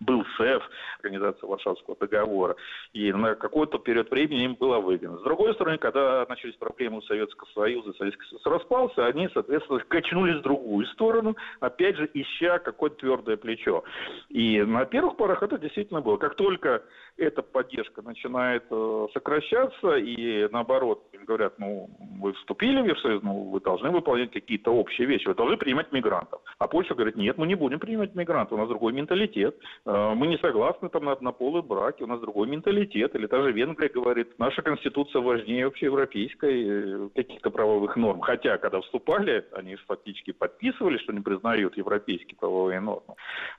был 0.00 0.24
СЭФ, 0.36 0.62
Организация 1.02 1.46
Варшавского 1.46 1.96
договора, 1.96 2.56
и 2.92 3.12
на 3.12 3.34
какой-то 3.34 3.78
период 3.78 4.10
времени 4.10 4.44
им 4.44 4.54
было 4.54 4.78
выгодно. 4.78 5.18
С 5.18 5.22
другой 5.22 5.54
стороны, 5.54 5.78
когда 5.78 6.26
начались 6.28 6.56
проблемы 6.56 6.98
у 6.98 7.02
Советского 7.02 7.48
Союза, 7.54 7.92
Советский 7.98 8.24
Союз 8.28 8.46
распался, 8.46 9.06
они, 9.06 9.28
соответственно, 9.32 9.80
качнулись 9.88 10.36
в 10.36 10.42
другую 10.42 10.86
сторону, 10.86 11.36
опять 11.60 11.96
же, 11.96 12.08
ища 12.12 12.58
какое-то 12.58 12.96
твердое 13.30 13.36
плечо. 13.36 13.84
И 14.28 14.62
на 14.62 14.84
первых 14.84 15.16
порах 15.16 15.42
это 15.42 15.58
действительно 15.58 16.00
было. 16.00 16.16
Как 16.16 16.34
только 16.34 16.82
эта 17.16 17.42
поддержка 17.42 18.02
начинает 18.02 18.64
э, 18.70 19.06
сокращаться, 19.12 19.96
и 19.96 20.48
наоборот, 20.50 21.04
говорят, 21.26 21.58
ну, 21.58 21.88
вы 22.18 22.32
вступили 22.32 22.80
в 22.80 22.86
Евросоюз, 22.86 23.22
ну, 23.22 23.50
вы 23.50 23.60
должны 23.60 23.90
выполнять 23.90 24.32
какие-то 24.32 24.70
общие 24.70 25.06
вещи, 25.06 25.28
вы 25.28 25.34
должны 25.34 25.56
принимать 25.56 25.92
мигрантов. 25.92 26.40
А 26.58 26.66
Польша 26.66 26.94
говорит, 26.94 27.16
нет, 27.16 27.38
мы 27.38 27.46
не 27.46 27.54
будем 27.54 27.78
принимать 27.78 28.14
мигрантов, 28.14 28.52
у 28.52 28.60
нас 28.60 28.68
другой 28.68 28.92
менталитет, 28.92 29.56
э, 29.84 30.12
мы 30.14 30.26
не 30.26 30.38
согласны 30.38 30.88
там 30.88 31.04
на 31.04 31.12
однополые 31.12 31.62
браки, 31.62 32.02
у 32.02 32.06
нас 32.06 32.20
другой 32.20 32.48
менталитет, 32.48 33.14
или 33.14 33.26
даже 33.26 33.52
Венгрия 33.52 33.88
говорит, 33.88 34.38
наша 34.38 34.62
конституция 34.62 35.20
важнее 35.20 35.66
общеевропейской 35.66 36.64
э, 36.66 37.08
каких-то 37.14 37.50
правовых 37.50 37.96
норм. 37.96 38.20
Хотя, 38.20 38.58
когда 38.58 38.80
вступали, 38.80 39.44
они 39.52 39.76
фактически 39.76 40.32
подписывали, 40.32 40.98
что 40.98 41.12
не 41.12 41.20
признают 41.20 41.76
европейские 41.76 42.36
правовые 42.36 42.80
нормы. 42.80 43.09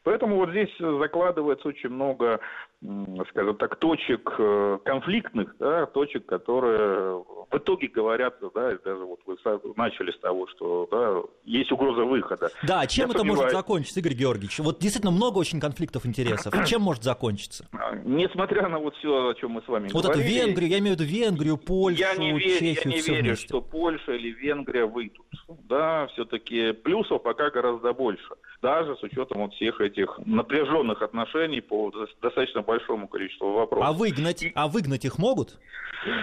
Поэтому 0.03 0.37
вот 0.37 0.49
здесь 0.49 0.71
закладывается 0.79 1.67
очень 1.67 1.89
много 1.89 2.39
скажем 3.29 3.57
так, 3.57 3.75
точек 3.75 4.33
э, 4.39 4.79
конфликтных, 4.83 5.55
да, 5.59 5.85
точек, 5.85 6.25
которые 6.25 7.23
в 7.51 7.57
итоге 7.57 7.87
говорят, 7.87 8.35
да, 8.55 8.71
даже 8.83 9.05
вот 9.05 9.19
вы 9.27 9.37
начали 9.75 10.11
с 10.11 10.19
того, 10.19 10.47
что 10.47 10.87
да, 10.89 11.21
есть 11.45 11.71
угроза 11.71 12.03
выхода. 12.05 12.49
Да, 12.63 12.87
чем 12.87 13.05
Я 13.05 13.09
это 13.11 13.19
сомневаюсь... 13.19 13.41
может 13.43 13.57
закончиться, 13.57 13.99
Игорь 13.99 14.13
Георгиевич? 14.13 14.59
Вот 14.59 14.79
действительно 14.79 15.11
много 15.11 15.37
очень 15.37 15.59
конфликтов 15.59 16.07
интересов. 16.07 16.53
Чем 16.65 16.81
может 16.81 17.03
закончиться? 17.03 17.67
А, 17.73 17.95
несмотря 17.97 18.67
на 18.67 18.79
вот 18.79 18.95
все, 18.95 19.29
о 19.29 19.33
чем 19.35 19.51
мы 19.51 19.61
с 19.61 19.67
вами 19.67 19.89
вот 19.93 20.03
говорили. 20.03 20.23
Вот 20.23 20.33
эту 20.33 20.47
Венгрию, 20.47 20.69
я 20.71 20.79
имею 20.79 20.97
в 20.97 20.99
виду 20.99 21.11
Венгрию, 21.11 21.57
Польшу, 21.57 21.99
я 21.99 22.15
не 22.15 22.31
верю, 22.31 22.59
Чехию, 22.59 22.77
Я 22.85 22.91
не 22.91 23.01
верю, 23.01 23.23
вместе. 23.23 23.45
что 23.47 23.61
Польша 23.61 24.13
или 24.13 24.31
Венгрия 24.31 24.85
выйдут. 24.85 25.27
Да, 25.47 26.07
все-таки 26.13 26.71
плюсов 26.71 27.21
пока 27.21 27.51
гораздо 27.51 27.93
больше. 27.93 28.33
Даже 28.61 28.95
с 28.95 29.03
учетом 29.03 29.40
вот 29.43 29.53
всех 29.53 29.81
этих 29.81 30.19
напряженных 30.25 31.01
отношений 31.01 31.61
по 31.61 31.91
достаточно 32.21 32.61
большому 32.61 33.07
количеству 33.07 33.53
вопросов. 33.53 33.89
А 33.89 33.93
выгнать, 33.93 34.45
а 34.55 34.67
выгнать 34.67 35.05
их 35.05 35.17
могут? 35.17 35.59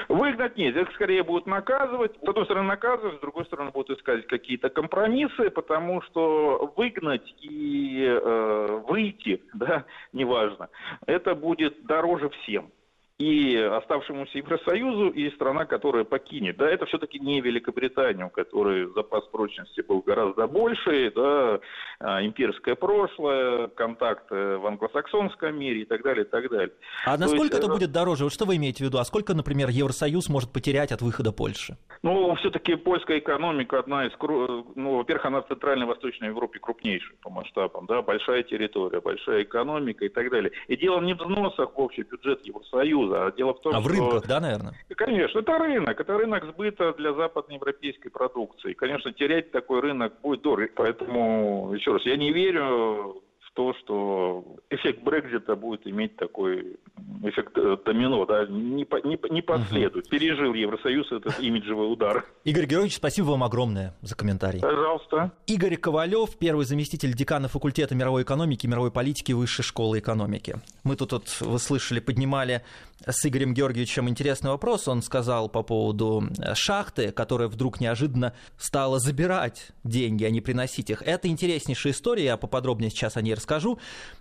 Выгнать 0.09 0.57
нет, 0.57 0.77
их 0.77 0.93
скорее 0.95 1.23
будут 1.23 1.47
наказывать. 1.47 2.13
С 2.25 2.29
одной 2.29 2.45
стороны 2.47 2.67
наказывать, 2.67 3.17
с 3.17 3.21
другой 3.21 3.45
стороны 3.47 3.71
будут 3.71 3.99
искать 3.99 4.27
какие-то 4.27 4.71
компромиссы, 4.71 5.51
потому 5.51 6.03
что 6.03 6.73
выгнать 6.77 7.35
и 7.41 8.05
э, 8.05 8.83
выйти, 8.89 9.41
да, 9.55 9.85
неважно, 10.13 10.69
это 11.07 11.35
будет 11.35 11.87
дороже 11.87 12.31
всем. 12.43 12.71
И 13.19 13.57
оставшемуся 13.57 14.39
Евросоюзу, 14.39 15.09
и 15.09 15.29
страна, 15.33 15.65
которая 15.65 16.05
покинет. 16.05 16.57
Да, 16.57 16.71
это 16.71 16.87
все-таки 16.87 17.19
не 17.19 17.41
Великобритания, 17.41 18.25
у 18.25 18.31
которой 18.31 18.87
запас 18.95 19.27
прочности 19.27 19.81
был 19.81 20.03
гораздо 20.03 20.47
больше, 20.47 21.13
да, 21.15 21.59
а, 21.99 22.25
имперское 22.25 22.77
прошлое, 22.77 23.67
контакты 23.69 24.59
в 24.59 24.67
англосаксонском 24.67 25.59
мире 25.59 25.83
и 25.83 25.85
так 25.85 26.03
далее, 26.05 26.25
и 26.25 26.29
так 26.29 26.49
далее. 26.49 26.73
А 27.05 27.15
То 27.17 27.23
насколько 27.23 27.57
есть, 27.57 27.59
это 27.59 27.69
будет 27.69 27.91
дороже? 27.91 28.25
Вот 28.25 28.33
что 28.33 28.45
вы 28.45 28.57
имеете 28.57 28.85
в 28.85 28.87
виду? 28.87 28.99
А 28.99 29.05
сколько, 29.05 29.35
например, 29.35 29.69
Евросоюз 29.71 30.29
может 30.29 30.53
потерять 30.53 30.93
от 30.93 31.03
выхода 31.03 31.33
Польши? 31.33 31.77
Ну, 32.03 32.37
все-таки 32.37 32.77
польская 32.77 33.19
экономика 33.19 33.81
одна 33.81 34.07
из, 34.07 34.13
ну, 34.21 34.99
во-первых, 34.99 35.27
она 35.27 35.43
в 35.43 35.49
Центральной 35.49 35.87
и 35.87 35.89
Восточной 35.89 36.29
Европе 36.29 36.61
крупнейшая 36.61 37.17
по 37.21 37.31
масштабам, 37.31 37.87
да, 37.87 38.03
большая 38.03 38.45
территория, 38.45 39.01
большая 39.01 39.43
экономика 39.43 40.05
и 40.05 40.09
так 40.09 40.31
далее. 40.31 40.53
И 40.69 40.77
дело 40.77 41.01
не 41.01 41.15
в 41.15 41.19
взносах 41.19 41.75
в 41.75 41.81
общий 41.81 42.03
бюджет 42.03 42.45
Евросоюза, 42.47 43.08
а 43.13 43.33
дело 43.33 43.55
в 43.55 43.61
том, 43.61 43.75
а 43.75 43.81
что... 43.81 43.89
в 43.89 43.93
рынках, 43.93 44.27
да, 44.27 44.41
наверное? 44.41 44.75
Конечно, 44.89 45.39
это 45.39 45.59
рынок, 45.59 46.01
это 46.01 46.17
рынок 46.17 46.45
сбыта 46.45 46.93
для 46.95 47.13
западноевропейской 47.13 48.11
продукции. 48.11 48.73
Конечно, 48.73 49.13
терять 49.13 49.51
такой 49.51 49.81
рынок 49.81 50.21
будет 50.23 50.43
дорого, 50.43 50.71
поэтому, 50.75 51.73
еще 51.75 51.93
раз, 51.93 52.03
я 52.05 52.17
не 52.17 52.33
верю 52.33 53.23
то, 53.59 53.75
что 53.81 54.45
эффект 54.71 55.03
Брекзита 55.03 55.57
будет 55.57 55.85
иметь 55.85 56.15
такой 56.15 56.77
эффект 57.25 57.59
э, 57.59 57.77
домино, 57.85 58.25
да, 58.25 58.47
не, 58.47 58.87
не, 59.05 59.33
не 59.33 59.43
последует. 59.43 60.07
Угу. 60.07 60.11
Пережил 60.11 60.55
Евросоюз 60.55 61.11
этот 61.11 61.41
имиджевый 61.41 61.93
удар. 61.93 62.25
Игорь 62.45 62.67
Георгиевич, 62.67 62.95
спасибо 62.95 63.27
вам 63.27 63.43
огромное 63.43 63.97
за 64.01 64.15
комментарий. 64.15 64.61
Пожалуйста. 64.61 65.33
Игорь 65.49 65.77
Ковалев, 65.77 66.39
первый 66.39 66.67
заместитель 66.67 67.15
декана 67.15 67.49
факультета 67.49 67.97
мировой 67.97 68.23
экономики 68.23 68.67
и 68.67 68.69
мировой 68.69 68.93
политики 68.93 69.33
Высшей 69.33 69.65
школы 69.65 69.99
экономики. 69.99 70.59
Мы 70.85 70.95
тут, 70.95 71.11
вот, 71.11 71.41
вы 71.41 71.59
слышали, 71.59 71.99
поднимали 71.99 72.63
с 73.05 73.27
Игорем 73.27 73.55
Георгиевичем 73.55 74.09
интересный 74.09 74.51
вопрос. 74.51 74.87
Он 74.87 75.03
сказал 75.03 75.49
по 75.49 75.65
поводу 75.65 76.29
э, 76.39 76.55
шахты, 76.55 77.11
которая 77.11 77.49
вдруг 77.49 77.81
неожиданно 77.81 78.35
стала 78.57 79.01
забирать 79.01 79.71
деньги, 79.83 80.23
а 80.23 80.31
не 80.31 80.41
приносить 80.41 80.91
их. 80.91 81.03
Это 81.03 81.27
интереснейшая 81.27 81.93
история, 81.93 82.25
я 82.25 82.37
поподробнее 82.37 82.91
сейчас 82.91 83.17
о 83.17 83.21
ней 83.21 83.35
расскажу 83.35 83.48
скажу. 83.49 83.79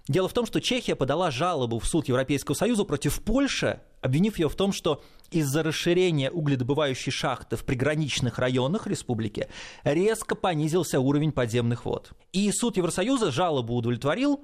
Дело 0.07 0.29
в 0.29 0.33
том, 0.33 0.45
что 0.45 0.61
Чехия 0.61 0.95
подала 0.95 1.31
жалобу 1.31 1.79
в 1.79 1.85
суд 1.85 2.07
Европейского 2.07 2.55
Союза 2.55 2.85
против 2.85 3.21
Польши, 3.21 3.81
обвинив 4.01 4.39
ее 4.39 4.47
в 4.47 4.55
том, 4.55 4.71
что 4.71 5.03
из-за 5.31 5.63
расширения 5.63 6.31
угледобывающей 6.31 7.11
шахты 7.11 7.57
в 7.57 7.65
приграничных 7.65 8.39
районах 8.39 8.87
республики 8.87 9.49
резко 9.83 10.35
понизился 10.35 11.01
уровень 11.01 11.33
подземных 11.33 11.83
вод. 11.83 12.11
И 12.31 12.49
суд 12.53 12.77
Евросоюза 12.77 13.31
жалобу 13.31 13.75
удовлетворил, 13.75 14.39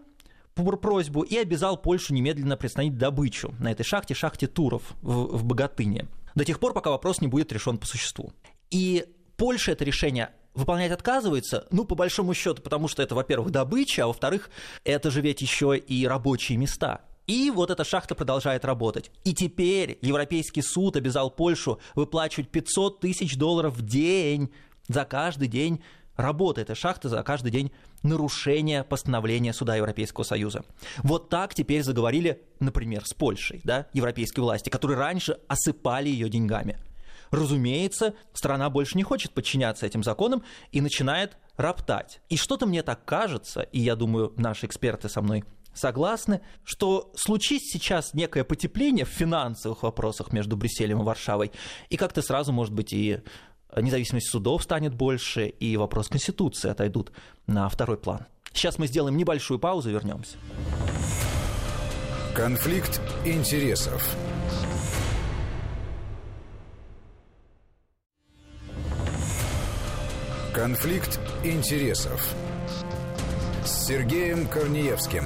просьбу 0.53 1.21
и 1.21 1.37
обязал 1.37 1.77
Польшу 1.77 2.13
немедленно 2.13 2.57
приостановить 2.57 2.97
добычу 2.97 3.55
на 3.59 3.71
этой 3.71 3.83
шахте, 3.83 4.13
шахте 4.13 4.47
Туров 4.47 4.93
в, 5.01 5.37
в 5.37 5.45
Богатыне. 5.45 6.07
До 6.35 6.43
тех 6.43 6.59
пор, 6.59 6.73
пока 6.73 6.89
вопрос 6.89 7.21
не 7.21 7.27
будет 7.27 7.53
решен 7.53 7.77
по 7.77 7.87
существу. 7.87 8.33
И 8.69 9.05
Польша 9.37 9.71
это 9.71 9.85
решение 9.85 10.31
выполнять 10.53 10.91
отказывается, 10.91 11.67
ну, 11.71 11.85
по 11.85 11.95
большому 11.95 12.33
счету, 12.33 12.61
потому 12.61 12.87
что 12.87 13.01
это, 13.01 13.15
во-первых, 13.15 13.51
добыча, 13.51 14.03
а 14.03 14.07
во-вторых, 14.07 14.49
это 14.83 15.11
же 15.11 15.21
ведь 15.21 15.41
еще 15.41 15.77
и 15.77 16.05
рабочие 16.07 16.57
места. 16.57 17.01
И 17.25 17.51
вот 17.51 17.71
эта 17.71 17.83
шахта 17.83 18.15
продолжает 18.15 18.65
работать. 18.65 19.09
И 19.23 19.33
теперь 19.33 19.97
Европейский 20.01 20.61
суд 20.61 20.97
обязал 20.97 21.31
Польшу 21.31 21.79
выплачивать 21.95 22.49
500 22.49 22.99
тысяч 22.99 23.37
долларов 23.37 23.75
в 23.75 23.81
день 23.81 24.51
за 24.87 25.05
каждый 25.05 25.47
день 25.47 25.81
работы 26.17 26.61
этой 26.61 26.75
шахты, 26.75 27.09
за 27.09 27.23
каждый 27.23 27.51
день 27.51 27.71
нарушения 28.03 28.83
постановления 28.83 29.53
Суда 29.53 29.77
Европейского 29.77 30.23
Союза. 30.23 30.63
Вот 31.01 31.29
так 31.29 31.55
теперь 31.55 31.83
заговорили, 31.83 32.41
например, 32.59 33.05
с 33.05 33.13
Польшей, 33.13 33.61
да, 33.63 33.87
европейские 33.93 34.43
власти, 34.43 34.69
которые 34.69 34.97
раньше 34.97 35.39
осыпали 35.47 36.09
ее 36.09 36.29
деньгами. 36.29 36.77
Разумеется, 37.33 38.13
страна 38.33 38.69
больше 38.69 38.95
не 38.95 39.01
хочет 39.01 39.31
подчиняться 39.31 39.87
этим 39.87 40.03
законам 40.03 40.43
и 40.71 40.81
начинает 40.81 41.35
роптать. 41.57 42.21
И 42.29 42.37
что-то 42.37 42.67
мне 42.67 42.83
так 42.83 43.05
кажется, 43.05 43.61
и 43.61 43.79
я 43.79 43.95
думаю, 43.95 44.33
наши 44.37 44.67
эксперты 44.67 45.09
со 45.09 45.21
мной 45.23 45.43
согласны, 45.73 46.41
что 46.63 47.11
случись 47.15 47.71
сейчас 47.71 48.13
некое 48.13 48.43
потепление 48.43 49.03
в 49.03 49.09
финансовых 49.09 49.81
вопросах 49.81 50.31
между 50.31 50.55
Брюсселем 50.55 51.01
и 51.01 51.03
Варшавой, 51.03 51.51
и 51.89 51.97
как-то 51.97 52.21
сразу, 52.21 52.51
может 52.51 52.71
быть, 52.71 52.93
и 52.93 53.21
независимость 53.75 54.29
судов 54.29 54.61
станет 54.61 54.93
больше, 54.93 55.47
и 55.47 55.75
вопрос 55.75 56.09
Конституции 56.09 56.69
отойдут 56.69 57.11
на 57.47 57.67
второй 57.67 57.97
план. 57.97 58.27
Сейчас 58.53 58.77
мы 58.77 58.85
сделаем 58.85 59.17
небольшую 59.17 59.59
паузу 59.59 59.89
и 59.89 59.93
вернемся. 59.93 60.37
Конфликт 62.35 63.01
интересов. 63.25 64.07
Конфликт 70.53 71.19
интересов 71.43 72.23
с 73.65 73.87
Сергеем 73.87 74.47
Корнеевским. 74.47 75.23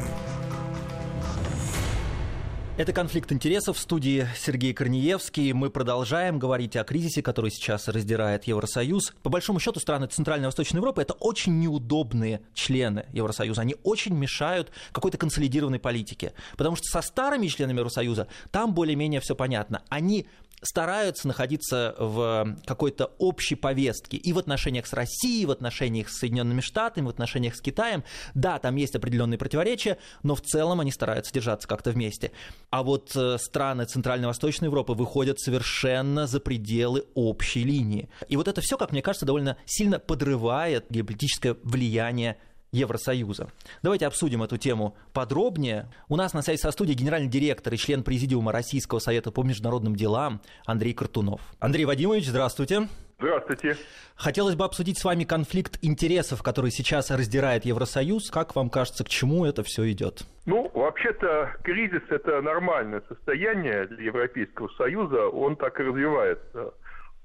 Это 2.78 2.94
«Конфликт 2.94 3.32
интересов» 3.34 3.76
в 3.76 3.80
студии 3.82 4.26
Сергей 4.38 4.74
Корнеевский. 4.74 5.52
Мы 5.52 5.70
продолжаем 5.70 6.40
говорить 6.40 6.78
о 6.78 6.84
кризисе, 6.86 7.22
который 7.24 7.52
сейчас 7.52 7.90
раздирает 7.90 8.46
Евросоюз. 8.46 9.16
По 9.22 9.30
большому 9.30 9.60
счету, 9.60 9.82
страны 9.82 10.06
Центральной 10.08 10.44
и 10.44 10.46
Восточной 10.46 10.78
Европы– 10.78 11.02
это 11.04 11.14
очень 11.16 11.60
неудобные 11.60 12.42
члены 12.54 13.08
Евросоюза. 13.12 13.62
Они 13.62 13.76
очень 13.84 14.14
мешают 14.14 14.72
какой-то 14.94 15.18
консолидированной 15.18 15.80
политике. 15.80 16.34
Потому 16.56 16.78
что 16.78 16.86
со 16.86 17.02
старыми 17.02 17.48
членами 17.48 17.80
Евросоюза 17.80 18.28
там 18.52 18.74
более-менее 18.74 19.20
все 19.20 19.36
понятно. 19.36 19.82
Они 19.90 20.28
стараются 20.62 21.28
находиться 21.28 21.96
в 22.00 22.58
какой-то 22.66 23.12
общей 23.20 23.56
повестке 23.56 24.18
и 24.18 24.34
в 24.34 24.40
отношениях 24.40 24.88
с 24.88 24.94
Россией, 24.94 25.44
и 25.44 25.46
в 25.46 25.52
отношениях 25.52 26.10
с 26.10 26.18
Соединенными 26.18 26.62
Штатами, 26.62 27.06
в 27.06 27.10
отношениях 27.10 27.56
с 27.56 27.62
Китаем. 27.62 28.04
Да, 28.34 28.58
там 28.60 28.76
есть 28.76 28.96
определенные 28.96 29.38
противоречия, 29.38 29.98
но 30.24 30.36
в 30.36 30.42
целом 30.42 30.80
они 30.80 30.92
стараются 30.92 31.34
держаться 31.34 31.68
как-то 31.68 31.92
вместе. 31.92 32.32
А 32.70 32.84
вот 32.84 33.16
э, 33.16 33.38
страны 33.38 33.86
Центральной 33.86 34.26
и 34.26 34.28
Восточной 34.28 34.66
Европы 34.66 34.94
выходят 34.94 35.40
совершенно 35.40 36.28
за 36.28 36.40
пределы 36.40 37.06
общей 37.14 37.64
линии. 37.64 38.10
И 38.28 38.36
вот 38.36 38.48
это 38.48 38.62
все, 38.62 38.78
как 38.78 38.92
мне 38.92 39.02
кажется, 39.02 39.26
довольно 39.26 39.58
сильно 39.66 40.00
подрывает 40.00 40.86
геополитическое 40.90 41.56
влияние 41.64 42.38
Евросоюза. 42.72 43.50
Давайте 43.82 44.08
обсудим 44.08 44.44
эту 44.44 44.58
тему 44.58 44.96
подробнее. 45.14 45.90
У 46.10 46.16
нас 46.16 46.34
на 46.34 46.42
связи 46.42 46.60
со 46.60 46.72
студией 46.72 46.98
генеральный 46.98 47.30
директор 47.30 47.74
и 47.74 47.78
член 47.78 48.04
Президиума 48.04 48.52
Российского 48.52 49.00
совета 49.00 49.32
по 49.32 49.44
международным 49.44 49.96
делам 49.96 50.42
Андрей 50.66 50.94
Картунов. 50.94 51.42
Андрей 51.60 51.86
Вадимович, 51.86 52.28
здравствуйте. 52.28 52.88
Здравствуйте. 53.20 53.78
Хотелось 54.16 54.56
бы 54.56 54.64
обсудить 54.64 55.00
с 55.00 55.04
вами 55.04 55.24
конфликт 55.24 55.80
интересов, 55.82 56.44
который 56.44 56.70
сейчас 56.70 57.10
раздирает 57.10 57.66
Евросоюз. 57.66 58.30
Как 58.30 58.56
вам 58.56 58.70
кажется, 58.70 59.04
к 59.04 59.10
чему 59.10 59.46
это 59.46 59.64
все 59.64 59.90
идет? 59.92 60.24
Ну, 60.46 60.70
вообще-то 60.74 61.56
кризис– 61.64 62.04
это 62.10 62.42
нормальное 62.42 63.02
состояние 63.08 63.88
для 63.88 64.06
Европейского 64.06 64.70
Союза. 64.78 65.30
Он 65.30 65.56
так 65.56 65.80
и 65.80 65.84
развивается 65.84 66.74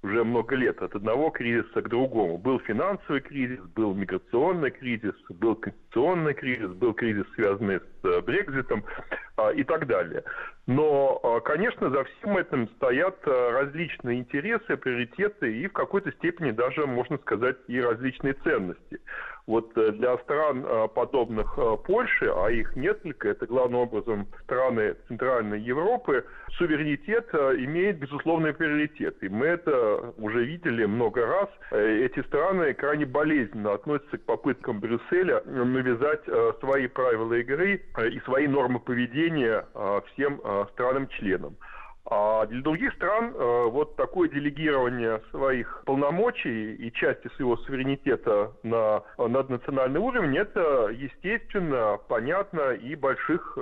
уже 0.02 0.24
много 0.24 0.56
лет 0.56 0.82
от 0.82 0.94
одного 0.94 1.30
кризиса 1.30 1.80
к 1.80 1.88
другому. 1.88 2.38
Был 2.38 2.58
финансовый 2.60 3.20
кризис, 3.20 3.60
был 3.74 3.94
миграционный 3.94 4.70
кризис, 4.70 5.14
был 5.28 5.54
конституционный 5.54 6.34
кризис, 6.34 6.70
был 6.70 6.92
кризис, 6.92 7.24
связанный 7.34 7.78
с 7.78 8.04
э, 8.04 8.20
Брекзитом 8.20 8.84
и 9.50 9.64
так 9.64 9.86
далее. 9.86 10.22
Но, 10.66 11.18
а, 11.22 11.40
конечно, 11.40 11.90
за 11.90 12.04
всем 12.04 12.36
этим 12.36 12.68
стоят 12.76 13.16
а, 13.26 13.50
различные 13.50 14.20
интересы, 14.20 14.76
приоритеты 14.76 15.58
и 15.58 15.66
в 15.66 15.72
какой-то 15.72 16.12
степени 16.12 16.52
даже, 16.52 16.86
можно 16.86 17.18
сказать, 17.18 17.56
и 17.66 17.80
различные 17.80 18.34
ценности. 18.34 19.00
Вот 19.46 19.76
э, 19.76 19.92
для 19.92 20.16
стран, 20.18 20.64
э, 20.64 20.88
подобных 20.94 21.58
э, 21.58 21.76
Польше, 21.84 22.32
а 22.34 22.48
их 22.48 22.76
несколько, 22.76 23.28
это 23.28 23.46
главным 23.46 23.80
образом 23.80 24.28
страны 24.44 24.94
Центральной 25.08 25.60
Европы, 25.60 26.24
суверенитет 26.52 27.34
имеет 27.34 27.98
безусловный 27.98 28.52
приоритет. 28.52 29.16
И 29.22 29.28
мы 29.28 29.46
это 29.46 30.12
уже 30.18 30.44
видели 30.44 30.84
много 30.84 31.26
раз. 31.26 31.48
Эти 31.70 32.20
страны 32.26 32.74
крайне 32.74 33.06
болезненно 33.06 33.72
относятся 33.72 34.18
к 34.18 34.24
попыткам 34.24 34.80
Брюсселя 34.80 35.42
навязать 35.44 36.24
свои 36.60 36.86
правила 36.88 37.34
игры 37.34 37.82
и 38.10 38.20
свои 38.20 38.46
нормы 38.46 38.80
поведения 38.80 39.31
всем 40.12 40.40
странам-членам. 40.72 41.56
А 42.04 42.46
для 42.46 42.62
других 42.62 42.92
стран 42.94 43.32
э, 43.32 43.64
вот 43.70 43.94
такое 43.94 44.28
делегирование 44.28 45.22
своих 45.30 45.82
полномочий 45.86 46.74
и 46.74 46.92
части 46.92 47.28
своего 47.36 47.56
суверенитета 47.58 48.50
на 48.64 49.02
наднациональный 49.16 50.00
уровень, 50.00 50.36
это 50.36 50.88
естественно, 50.88 51.98
понятно 52.08 52.72
и 52.72 52.96
больших 52.96 53.56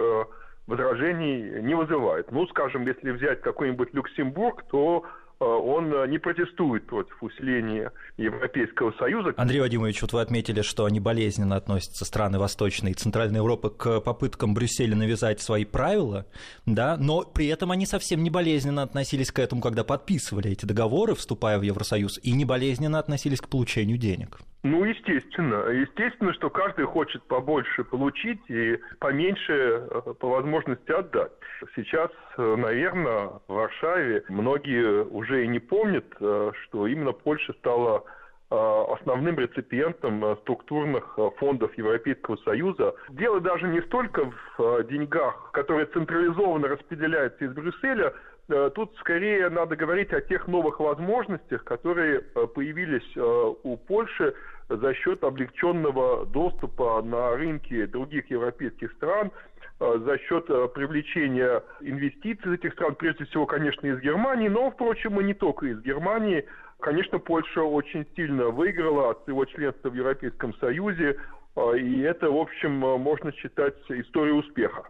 возражений 0.66 1.60
не 1.62 1.74
вызывает. 1.74 2.30
Ну, 2.30 2.46
скажем, 2.46 2.86
если 2.86 3.10
взять 3.10 3.40
какой-нибудь 3.42 3.92
Люксембург, 3.92 4.64
то 4.70 5.04
он 5.44 5.92
э, 5.92 6.06
не 6.08 6.18
протестует 6.18 6.86
против 6.86 7.22
усиления 7.22 7.92
Европейского 8.18 8.92
Союза. 8.92 9.32
Андрей 9.36 9.60
Вадимович, 9.60 10.02
вот 10.02 10.12
вы 10.12 10.20
отметили, 10.20 10.60
что 10.62 10.84
они 10.84 11.00
болезненно 11.00 11.56
относятся, 11.56 12.04
страны 12.04 12.38
Восточной 12.38 12.90
и 12.90 12.94
Центральной 12.94 13.38
Европы, 13.38 13.70
к 13.70 14.00
попыткам 14.00 14.52
Брюсселя 14.54 14.94
навязать 14.94 15.40
свои 15.40 15.64
правила, 15.64 16.26
да, 16.66 16.96
но 16.98 17.22
при 17.22 17.46
этом 17.46 17.70
они 17.70 17.86
совсем 17.86 18.22
не 18.22 18.30
болезненно 18.30 18.82
относились 18.82 19.32
к 19.32 19.38
этому, 19.38 19.62
когда 19.62 19.82
подписывали 19.82 20.50
эти 20.50 20.66
договоры, 20.66 21.14
вступая 21.14 21.58
в 21.58 21.62
Евросоюз, 21.62 22.20
и 22.22 22.32
не 22.32 22.44
болезненно 22.44 22.98
относились 22.98 23.40
к 23.40 23.48
получению 23.48 23.96
денег. 23.96 24.40
Ну, 24.62 24.84
естественно. 24.84 25.70
Естественно, 25.70 26.34
что 26.34 26.50
каждый 26.50 26.84
хочет 26.84 27.22
побольше 27.22 27.82
получить 27.82 28.40
и 28.48 28.78
поменьше 28.98 29.52
э, 29.52 30.14
по 30.18 30.28
возможности 30.28 30.90
отдать. 30.90 31.32
Сейчас, 31.74 32.10
э, 32.36 32.56
наверное, 32.56 33.30
в 33.48 33.54
Варшаве 33.54 34.22
многие 34.28 35.04
уже 35.04 35.44
и 35.44 35.48
не 35.48 35.60
помнят, 35.60 36.04
э, 36.20 36.52
что 36.62 36.86
именно 36.86 37.12
Польша 37.12 37.52
стала 37.54 38.04
основным 38.52 39.38
реципиентом 39.38 40.36
структурных 40.40 41.16
фондов 41.38 41.72
Европейского 41.78 42.34
Союза. 42.38 42.96
Дело 43.10 43.40
даже 43.40 43.68
не 43.68 43.80
столько 43.82 44.28
в 44.58 44.82
деньгах, 44.88 45.52
которые 45.52 45.86
централизованно 45.86 46.66
распределяются 46.66 47.44
из 47.44 47.52
Брюсселя, 47.52 48.12
Тут 48.74 48.96
скорее 48.98 49.48
надо 49.48 49.76
говорить 49.76 50.12
о 50.12 50.20
тех 50.20 50.48
новых 50.48 50.80
возможностях, 50.80 51.64
которые 51.64 52.20
появились 52.20 53.16
у 53.16 53.76
Польши 53.76 54.34
за 54.70 54.94
счет 54.94 55.22
облегченного 55.24 56.26
доступа 56.26 57.02
на 57.02 57.36
рынки 57.36 57.86
других 57.86 58.30
европейских 58.30 58.92
стран, 58.92 59.32
э, 59.80 59.98
за 60.04 60.18
счет 60.18 60.48
э, 60.48 60.68
привлечения 60.68 61.62
инвестиций 61.80 62.52
из 62.52 62.58
этих 62.58 62.74
стран, 62.74 62.94
прежде 62.94 63.24
всего, 63.24 63.46
конечно, 63.46 63.86
из 63.86 64.00
Германии, 64.00 64.48
но, 64.48 64.70
впрочем, 64.70 65.20
и 65.20 65.24
не 65.24 65.34
только 65.34 65.66
из 65.66 65.80
Германии. 65.82 66.46
Конечно, 66.80 67.18
Польша 67.18 67.62
очень 67.62 68.06
сильно 68.16 68.46
выиграла 68.46 69.10
от 69.10 69.24
своего 69.24 69.44
членства 69.44 69.90
в 69.90 69.94
Европейском 69.94 70.54
Союзе, 70.54 71.16
э, 71.56 71.78
и 71.78 72.00
это, 72.02 72.30
в 72.30 72.36
общем, 72.36 72.72
можно 72.72 73.32
считать 73.32 73.76
историей 73.88 74.38
успеха. 74.38 74.84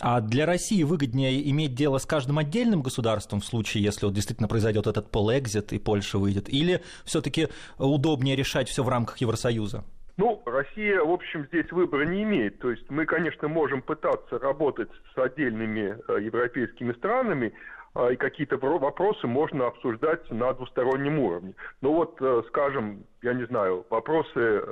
А 0.00 0.20
для 0.20 0.44
России 0.44 0.82
выгоднее 0.82 1.48
иметь 1.50 1.74
дело 1.74 1.98
с 1.98 2.06
каждым 2.06 2.38
отдельным 2.38 2.82
государством 2.82 3.40
в 3.40 3.44
случае, 3.44 3.84
если 3.84 4.06
вот 4.06 4.14
действительно 4.14 4.48
произойдет 4.48 4.86
этот 4.86 5.10
полэкзит 5.10 5.72
и 5.72 5.78
Польша 5.78 6.18
выйдет, 6.18 6.48
или 6.48 6.82
все-таки 7.04 7.48
удобнее 7.78 8.34
решать 8.34 8.68
все 8.68 8.82
в 8.82 8.88
рамках 8.88 9.18
Евросоюза? 9.18 9.84
Ну, 10.16 10.42
Россия, 10.46 11.00
в 11.00 11.10
общем, 11.10 11.46
здесь 11.46 11.70
выбора 11.72 12.04
не 12.04 12.22
имеет. 12.22 12.58
То 12.60 12.70
есть 12.70 12.88
мы, 12.88 13.04
конечно, 13.04 13.48
можем 13.48 13.82
пытаться 13.82 14.38
работать 14.38 14.88
с 15.14 15.18
отдельными 15.18 15.96
э, 16.08 16.22
европейскими 16.22 16.92
странами, 16.92 17.52
э, 17.94 18.12
и 18.12 18.16
какие-то 18.16 18.56
вопросы 18.56 19.26
можно 19.26 19.66
обсуждать 19.66 20.28
на 20.30 20.52
двустороннем 20.54 21.18
уровне. 21.18 21.54
Но 21.80 21.94
вот, 21.94 22.16
э, 22.20 22.42
скажем, 22.48 23.04
я 23.22 23.34
не 23.34 23.44
знаю, 23.46 23.86
вопросы 23.90 24.62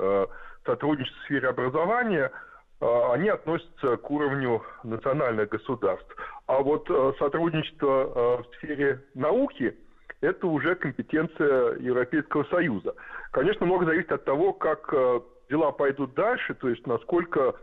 сотрудничества 0.64 1.20
в 1.20 1.24
сфере 1.24 1.48
образования– 1.48 2.30
они 2.82 3.28
относятся 3.28 3.96
к 3.96 4.10
уровню 4.10 4.62
национальных 4.82 5.48
государств. 5.50 6.16
А 6.46 6.58
вот 6.58 6.90
э, 6.90 7.12
сотрудничество 7.18 7.86
э, 7.86 8.42
в 8.42 8.56
сфере 8.56 9.00
науки– 9.14 9.76
это 10.20 10.46
уже 10.48 10.74
компетенция 10.74 11.76
Европейского 11.78 12.44
Союза. 12.44 12.94
Конечно, 13.30 13.66
много 13.66 13.86
зависит 13.86 14.10
от 14.10 14.24
того, 14.24 14.52
как 14.52 14.92
э, 14.92 15.20
дела 15.48 15.70
пойдут 15.70 16.14
дальше, 16.14 16.54
то 16.54 16.68
есть 16.68 16.86
насколько 16.86 17.54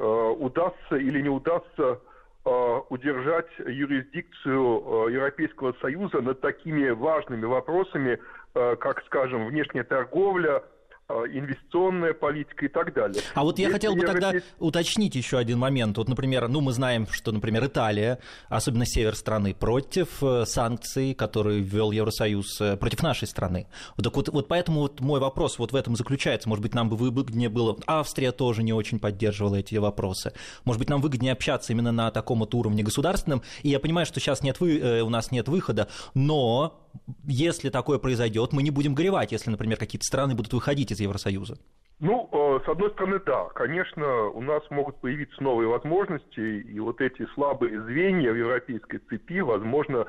удастся 0.00 0.94
или 0.94 1.20
не 1.20 1.28
удастся 1.28 1.98
удержать 2.44 3.48
юрисдикцию 3.58 5.08
Европейского 5.08 5.74
Союза 5.80 6.20
над 6.20 6.40
такими 6.40 6.90
важными 6.90 7.44
вопросами, 7.44 8.20
как, 8.52 9.02
скажем, 9.06 9.48
внешняя 9.48 9.82
торговля– 9.82 10.62
а, 10.72 10.77
инвестиционная 11.08 12.12
политика 12.12 12.66
и 12.66 12.68
так 12.68 12.92
далее. 12.92 13.22
А 13.34 13.42
вот 13.42 13.58
я 13.58 13.64
Если 13.64 13.72
хотел 13.72 13.96
бы 13.96 14.04
тогда 14.04 14.30
здесь... 14.30 14.44
уточнить 14.58 15.14
еще 15.14 15.38
один 15.38 15.58
момент. 15.58 15.96
Вот, 15.96 16.08
например, 16.08 16.48
ну 16.48 16.60
мы 16.60 16.72
знаем, 16.72 17.06
что, 17.10 17.32
например, 17.32 17.64
Италия, 17.64 18.18
особенно 18.48 18.84
север 18.84 19.14
страны, 19.14 19.54
против 19.54 20.22
э, 20.22 20.44
санкций, 20.44 21.14
которые 21.14 21.60
ввел 21.60 21.92
Евросоюз 21.92 22.60
э, 22.60 22.76
против 22.76 23.02
нашей 23.02 23.26
страны. 23.26 23.68
Так 23.96 24.14
вот, 24.14 24.28
вот 24.28 24.48
поэтому 24.48 24.80
вот 24.80 25.00
мой 25.00 25.18
вопрос 25.18 25.58
вот 25.58 25.72
в 25.72 25.76
этом 25.76 25.96
заключается. 25.96 26.48
Может 26.48 26.62
быть, 26.62 26.74
нам 26.74 26.90
бы 26.90 26.96
выгоднее 26.96 27.48
было... 27.48 27.78
Австрия 27.86 28.30
тоже 28.30 28.62
не 28.62 28.74
очень 28.74 28.98
поддерживала 28.98 29.56
эти 29.56 29.76
вопросы. 29.76 30.34
Может 30.64 30.78
быть, 30.78 30.90
нам 30.90 31.00
выгоднее 31.00 31.32
общаться 31.32 31.72
именно 31.72 31.90
на 31.90 32.10
таком 32.10 32.40
вот 32.40 32.54
уровне 32.54 32.82
государственном. 32.82 33.42
И 33.62 33.70
я 33.70 33.80
понимаю, 33.80 34.04
что 34.04 34.20
сейчас 34.20 34.42
нет 34.42 34.60
вы... 34.60 34.78
Э, 34.78 35.00
у 35.00 35.08
нас 35.08 35.30
нет 35.30 35.48
выхода, 35.48 35.88
но 36.12 36.78
если 37.26 37.70
такое 37.70 37.98
произойдет, 37.98 38.52
мы 38.52 38.62
не 38.62 38.70
будем 38.70 38.94
горевать, 38.94 39.32
если, 39.32 39.50
например, 39.50 39.78
какие-то 39.78 40.04
страны 40.04 40.34
будут 40.34 40.52
выходить 40.52 40.90
из 40.90 41.00
Евросоюза. 41.00 41.56
Ну, 42.00 42.28
э, 42.30 42.64
с 42.64 42.68
одной 42.68 42.90
стороны, 42.90 43.20
да, 43.26 43.46
конечно, 43.54 44.26
у 44.26 44.40
нас 44.40 44.62
могут 44.70 45.00
появиться 45.00 45.42
новые 45.42 45.68
возможности, 45.68 46.40
и 46.40 46.78
вот 46.78 47.00
эти 47.00 47.26
слабые 47.34 47.82
звенья 47.82 48.32
в 48.32 48.36
европейской 48.36 48.98
цепи, 48.98 49.40
возможно, 49.40 50.06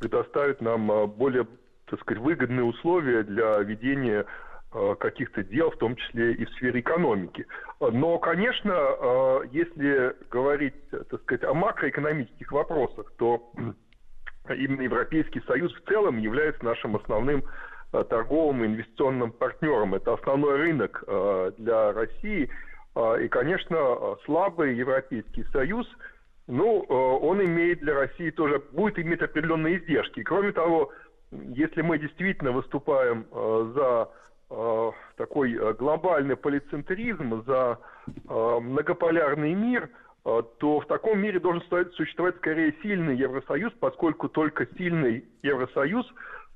предоставят 0.00 0.62
нам 0.62 0.90
э, 0.90 1.06
более, 1.06 1.46
так 1.90 2.00
сказать, 2.00 2.22
выгодные 2.22 2.64
условия 2.64 3.22
для 3.22 3.58
ведения 3.58 4.24
э, 4.72 4.94
каких-то 4.98 5.44
дел, 5.44 5.70
в 5.70 5.76
том 5.76 5.96
числе 5.96 6.32
и 6.32 6.46
в 6.46 6.50
сфере 6.52 6.80
экономики. 6.80 7.46
Но, 7.80 8.18
конечно, 8.18 8.72
если 9.52 10.16
говорить, 10.30 10.88
так 10.90 11.20
сказать, 11.22 11.44
о 11.44 11.52
макроэкономических 11.52 12.50
вопросах, 12.50 13.12
то 13.18 13.52
именно 14.54 14.82
Европейский 14.82 15.40
Союз 15.46 15.72
в 15.74 15.88
целом 15.88 16.18
является 16.18 16.64
нашим 16.64 16.96
основным 16.96 17.42
э, 17.92 18.04
торговым 18.08 18.64
и 18.64 18.66
инвестиционным 18.66 19.32
партнером. 19.32 19.94
Это 19.94 20.14
основной 20.14 20.56
рынок 20.56 21.04
э, 21.06 21.52
для 21.58 21.92
России. 21.92 22.50
Э, 22.94 23.22
и, 23.22 23.28
конечно, 23.28 24.16
слабый 24.24 24.74
Европейский 24.74 25.44
Союз, 25.52 25.86
ну, 26.48 26.78
он 26.80 27.44
имеет 27.44 27.80
для 27.80 27.94
России 27.94 28.30
тоже, 28.30 28.62
будет 28.70 29.00
иметь 29.00 29.20
определенные 29.20 29.78
издержки. 29.78 30.22
Кроме 30.22 30.52
того, 30.52 30.92
если 31.32 31.82
мы 31.82 31.98
действительно 31.98 32.52
выступаем 32.52 33.26
за 33.74 34.08
такой 35.16 35.74
глобальный 35.74 36.36
полицентризм, 36.36 37.42
за 37.46 37.80
многополярный 38.28 39.54
мир– 39.54 39.90
а, 39.98 40.05
то 40.58 40.80
в 40.80 40.86
таком 40.86 41.20
мире 41.20 41.38
должен 41.38 41.62
существовать 41.94 42.36
скорее 42.38 42.74
сильный 42.82 43.16
Евросоюз, 43.16 43.72
поскольку 43.78 44.28
только 44.28 44.66
сильный 44.76 45.24
Евросоюз 45.42 46.04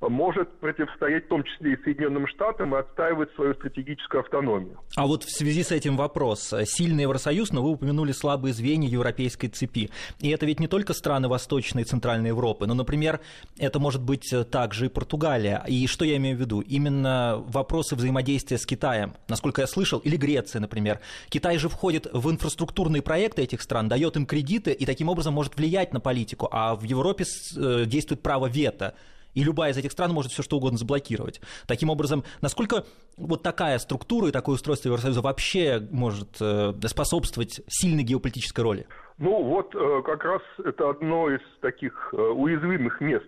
может 0.08 0.50
противостоять 0.60 1.26
в 1.26 1.28
том 1.28 1.44
числе 1.44 1.74
и 1.74 1.82
Соединенным 1.82 2.26
Штатам 2.26 2.74
и 2.74 2.78
отстаивать 2.78 3.32
свою 3.34 3.54
стратегическую 3.54 4.20
автономию. 4.20 4.78
А 4.96 5.06
вот 5.06 5.24
в 5.24 5.30
связи 5.30 5.62
с 5.62 5.72
этим 5.72 5.96
вопрос. 5.96 6.54
Сильный 6.64 7.02
Евросоюз, 7.02 7.52
но 7.52 7.62
вы 7.62 7.70
упомянули 7.70 8.12
слабые 8.12 8.54
звенья 8.54 8.88
европейской 8.88 9.48
цепи. 9.48 9.90
И 10.20 10.30
это 10.30 10.46
ведь 10.46 10.60
не 10.60 10.68
только 10.68 10.94
страны 10.94 11.28
Восточной 11.28 11.82
и 11.82 11.84
Центральной 11.84 12.28
Европы, 12.28 12.66
но, 12.66 12.74
например, 12.74 13.20
это 13.58 13.78
может 13.78 14.02
быть 14.02 14.32
также 14.50 14.86
и 14.86 14.88
Португалия. 14.88 15.62
И 15.68 15.86
что 15.86 16.04
я 16.04 16.16
имею 16.16 16.36
в 16.36 16.40
виду? 16.40 16.60
Именно 16.60 17.42
вопросы 17.46 17.94
взаимодействия 17.94 18.58
с 18.58 18.66
Китаем. 18.66 19.14
Насколько 19.28 19.60
я 19.60 19.66
слышал, 19.66 19.98
или 19.98 20.16
Греция, 20.16 20.60
например. 20.60 21.00
Китай 21.28 21.58
же 21.58 21.68
входит 21.68 22.06
в 22.12 22.30
инфраструктурные 22.30 23.02
проекты 23.02 23.42
этих 23.42 23.62
стран, 23.62 23.88
дает 23.88 24.16
им 24.16 24.26
кредиты 24.26 24.72
и 24.72 24.86
таким 24.86 25.08
образом 25.08 25.34
может 25.34 25.56
влиять 25.56 25.92
на 25.92 26.00
политику. 26.00 26.48
А 26.50 26.74
в 26.74 26.82
Европе 26.84 27.24
э, 27.56 27.84
действует 27.86 28.22
право 28.22 28.46
вето 28.46 28.94
и 29.34 29.44
любая 29.44 29.72
из 29.72 29.76
этих 29.76 29.92
стран 29.92 30.12
может 30.12 30.32
все 30.32 30.42
что 30.42 30.56
угодно 30.56 30.78
заблокировать. 30.78 31.40
Таким 31.66 31.90
образом, 31.90 32.24
насколько 32.40 32.84
вот 33.16 33.42
такая 33.42 33.78
структура 33.78 34.28
и 34.28 34.32
такое 34.32 34.54
устройство 34.54 34.88
Евросоюза 34.88 35.20
вообще 35.20 35.80
может 35.90 36.40
э, 36.40 36.72
способствовать 36.86 37.60
сильной 37.68 38.02
геополитической 38.02 38.60
роли? 38.60 38.86
Ну 39.18 39.42
вот 39.42 39.74
э, 39.74 40.02
как 40.04 40.24
раз 40.24 40.42
это 40.64 40.90
одно 40.90 41.30
из 41.30 41.40
таких 41.60 42.12
э, 42.12 42.16
уязвимых 42.16 43.00
мест 43.00 43.26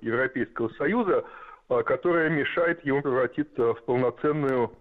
Европейского 0.00 0.68
Союза, 0.78 1.24
которое 1.68 2.28
мешает 2.28 2.84
ему 2.84 3.02
превратиться 3.02 3.74
в 3.74 3.82
полноценную 3.84 4.72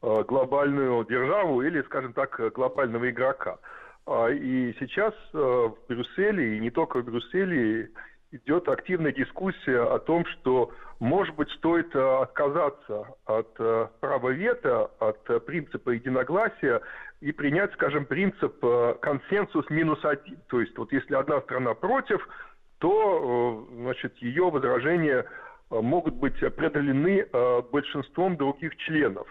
глобальную 0.00 1.04
державу 1.04 1.62
или, 1.62 1.82
скажем 1.82 2.14
так, 2.14 2.40
глобального 2.54 3.10
игрока. 3.10 3.58
А, 4.06 4.28
и 4.28 4.74
сейчас 4.80 5.12
в 5.32 5.76
Брюсселе, 5.88 6.56
и 6.56 6.60
не 6.60 6.70
только 6.70 7.00
в 7.00 7.04
Брюсселе, 7.04 7.90
идет 8.32 8.68
активная 8.68 9.12
дискуссия 9.12 9.82
о 9.82 9.98
том, 9.98 10.24
что, 10.26 10.70
может 10.98 11.34
быть, 11.34 11.50
стоит 11.52 11.94
э, 11.94 12.22
отказаться 12.22 13.06
от 13.26 13.48
э, 13.58 13.88
права 14.00 14.30
вето, 14.30 14.90
от 14.98 15.18
э, 15.28 15.40
принципа 15.40 15.90
единогласия 15.90 16.80
и 17.20 17.32
принять, 17.32 17.72
скажем, 17.74 18.06
принцип 18.06 18.64
консенсус 19.00 19.68
минус 19.68 20.02
один. 20.04 20.38
То 20.48 20.60
есть 20.60 20.76
вот 20.78 20.90
если 20.92 21.14
одна 21.14 21.40
страна 21.42 21.74
против, 21.74 22.26
то 22.78 23.68
значит, 23.74 24.16
ее 24.18 24.48
возражения 24.48 25.26
могут 25.68 26.14
быть 26.14 26.38
преодолены 26.38 27.26
большинством 27.70 28.38
других 28.38 28.74
членов. 28.78 29.28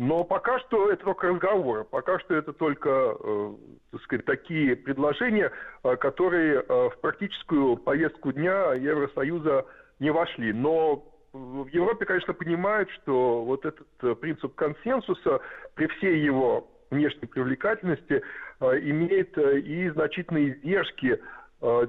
Но 0.00 0.24
пока 0.24 0.58
что 0.60 0.90
это 0.90 1.04
только 1.04 1.28
разговоры, 1.28 1.84
пока 1.84 2.18
что 2.20 2.34
это 2.34 2.54
только, 2.54 2.88
э, 3.22 3.52
так 3.92 4.00
сказать, 4.00 4.24
такие 4.24 4.74
предложения, 4.74 5.52
э, 5.84 5.96
которые 5.96 6.62
э, 6.62 6.88
в 6.88 6.98
практическую 7.02 7.76
повестку 7.76 8.32
дня 8.32 8.72
Евросоюза 8.72 9.66
не 9.98 10.10
вошли. 10.10 10.54
Но 10.54 11.04
в 11.34 11.66
Европе, 11.66 12.06
конечно, 12.06 12.32
понимают, 12.32 12.88
что 12.92 13.44
вот 13.44 13.66
этот 13.66 14.20
принцип 14.20 14.54
консенсуса 14.54 15.40
при 15.74 15.86
всей 15.88 16.18
его 16.20 16.66
внешней 16.90 17.28
привлекательности 17.28 18.22
имеет 18.58 19.36
и 19.36 19.90
значительные 19.90 20.54
издержки 20.54 21.20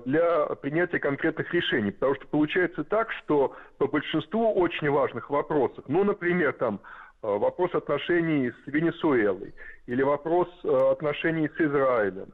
для 0.05 0.47
принятия 0.61 0.99
конкретных 0.99 1.51
решений. 1.53 1.91
Потому 1.91 2.15
что 2.15 2.27
получается 2.27 2.83
так, 2.83 3.09
что 3.23 3.55
по 3.77 3.87
большинству 3.87 4.51
очень 4.53 4.89
важных 4.89 5.29
вопросов, 5.29 5.85
ну, 5.87 6.03
например, 6.03 6.53
там 6.53 6.81
вопрос 7.21 7.73
отношений 7.73 8.51
с 8.51 8.67
Венесуэлой 8.67 9.53
или 9.87 10.01
вопрос 10.01 10.47
отношений 10.63 11.49
с 11.49 11.61
Израилем, 11.61 12.33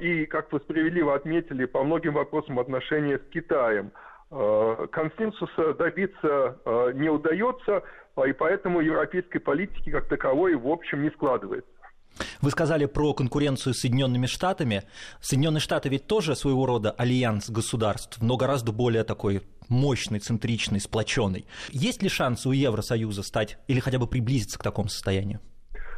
и, 0.00 0.26
как 0.26 0.52
вы 0.52 0.60
справедливо 0.60 1.14
отметили, 1.14 1.64
по 1.64 1.84
многим 1.84 2.14
вопросам 2.14 2.58
отношения 2.58 3.18
с 3.18 3.32
Китаем– 3.32 3.92
Э, 4.32 4.86
консенсуса 4.92 5.74
добиться 5.74 6.56
э, 6.64 6.92
не 6.94 7.08
удается, 7.08 7.82
и 8.24 8.32
поэтому 8.32 8.80
европейской 8.80 9.40
политики 9.40 9.90
как 9.90 10.08
таковой 10.08 10.54
в 10.54 10.68
общем 10.68 11.02
не 11.02 11.10
складывается. 11.10 11.68
Вы 12.40 12.50
сказали 12.50 12.86
про 12.86 13.12
конкуренцию 13.12 13.74
с 13.74 13.80
Соединенными 13.80 14.26
Штатами. 14.26 14.84
Соединенные 15.20 15.60
Штаты 15.60 15.88
ведь 15.88 16.06
тоже 16.06 16.36
своего 16.36 16.64
рода 16.64 16.92
альянс 16.92 17.50
государств, 17.50 18.18
но 18.20 18.36
гораздо 18.36 18.70
более 18.70 19.02
такой 19.02 19.42
мощный, 19.70 20.18
центричный, 20.18 20.80
сплоченный. 20.80 21.46
Есть 21.70 22.02
ли 22.02 22.10
шанс 22.10 22.44
у 22.44 22.52
Евросоюза 22.52 23.22
стать 23.22 23.58
или 23.68 23.80
хотя 23.80 23.98
бы 23.98 24.06
приблизиться 24.06 24.58
к 24.58 24.62
такому 24.62 24.88
состоянию? 24.88 25.40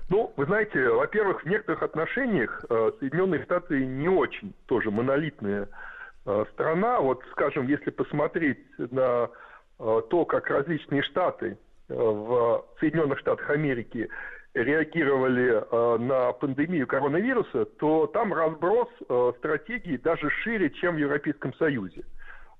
Ну, 0.08 0.32
вы 0.36 0.44
знаете, 0.44 0.88
во-первых, 0.88 1.42
в 1.42 1.48
некоторых 1.48 1.82
отношениях 1.82 2.64
э, 2.68 2.92
Соединенные 3.00 3.42
Штаты 3.44 3.84
не 3.84 4.08
очень 4.08 4.54
тоже 4.66 4.90
монолитные 4.90 5.68
Э, 6.24 6.44
страна. 6.52 7.00
Вот, 7.00 7.22
скажем, 7.32 7.66
если 7.66 7.90
посмотреть 7.90 8.58
на 8.78 9.28
э, 9.78 10.02
то, 10.08 10.24
как 10.24 10.48
различные 10.48 11.02
штаты 11.02 11.58
в 11.88 12.64
Соединенных 12.78 13.18
Штатах 13.18 13.50
Америки 13.50 14.08
реагировали 14.54 15.62
на 15.98 16.32
пандемию 16.32 16.86
коронавируса, 16.86 17.64
то 17.64 18.06
там 18.06 18.32
разброс 18.32 18.88
стратегий 19.38 19.98
даже 19.98 20.30
шире, 20.42 20.70
чем 20.70 20.94
в 20.94 20.98
Европейском 20.98 21.52
Союзе. 21.54 22.04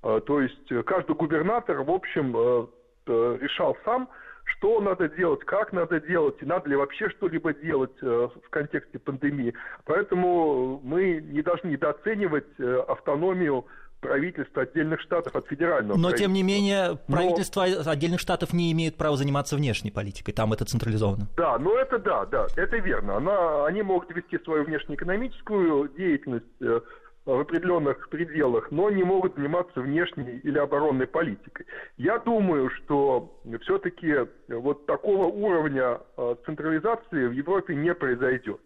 То 0.03 0.41
есть 0.41 0.85
каждый 0.85 1.15
губернатор, 1.15 1.83
в 1.83 1.91
общем, 1.91 2.69
решал 3.07 3.77
сам, 3.85 4.09
что 4.45 4.81
надо 4.81 5.09
делать, 5.09 5.41
как 5.45 5.73
надо 5.73 6.01
делать, 6.01 6.37
и 6.41 6.45
надо 6.45 6.69
ли 6.69 6.77
вообще 6.77 7.09
что-либо 7.11 7.53
делать 7.55 7.93
э, 8.03 8.29
в 8.45 8.51
контексте 8.51 8.99
пандемии. 8.99 9.55
Поэтому 9.85 10.81
мы 10.83 11.21
не 11.21 11.43
должны 11.43 11.69
недооценивать 11.69 12.47
э, 12.59 12.85
автономию 12.89 13.67
правительства 14.01 14.63
отдельных 14.63 15.01
штатов 15.01 15.37
от 15.37 15.47
федерального. 15.47 15.97
Но, 15.97 16.11
тем 16.11 16.33
не 16.33 16.43
менее, 16.43 16.99
правительство 17.07 17.65
но... 17.67 17.89
отдельных 17.89 18.19
штатов 18.19 18.53
не 18.53 18.73
имеет 18.73 18.97
права 18.97 19.17
заниматься 19.17 19.55
внешней 19.55 19.93
политикой, 19.93 20.33
там 20.33 20.53
это 20.53 20.65
централизовано. 20.65 21.29
Да, 21.37 21.57
ну 21.59 21.77
это 21.77 21.99
да, 21.99 22.27
да, 22.27 22.47
это 22.57 22.79
верно. 22.79 23.19
Она, 23.19 23.65
они 23.67 23.83
могут 23.83 24.11
вести 24.15 24.39
свою 24.41 24.65
внешнеэкономическую 24.65 25.89
деятельность 25.97 26.47
э, 26.61 26.81
в 27.25 27.41
определенных 27.41 28.09
пределах, 28.09 28.71
но 28.71 28.91
не 28.91 29.05
могут 29.05 29.37
заниматься 29.37 29.81
внешней 29.81 30.39
или 30.43 30.59
оборонной 30.59 31.07
политикой. 31.07 31.67
Я 31.97 32.19
думаю, 32.19 32.69
что 32.71 33.41
все-таки 33.63 34.27
вот 34.49 34.87
такого 34.87 35.27
уровня 35.27 36.01
э, 36.17 36.35
централизации 36.45 37.27
в 37.27 37.33
Европе 37.33 37.75
не 37.75 37.95
произойдет. 37.95 38.61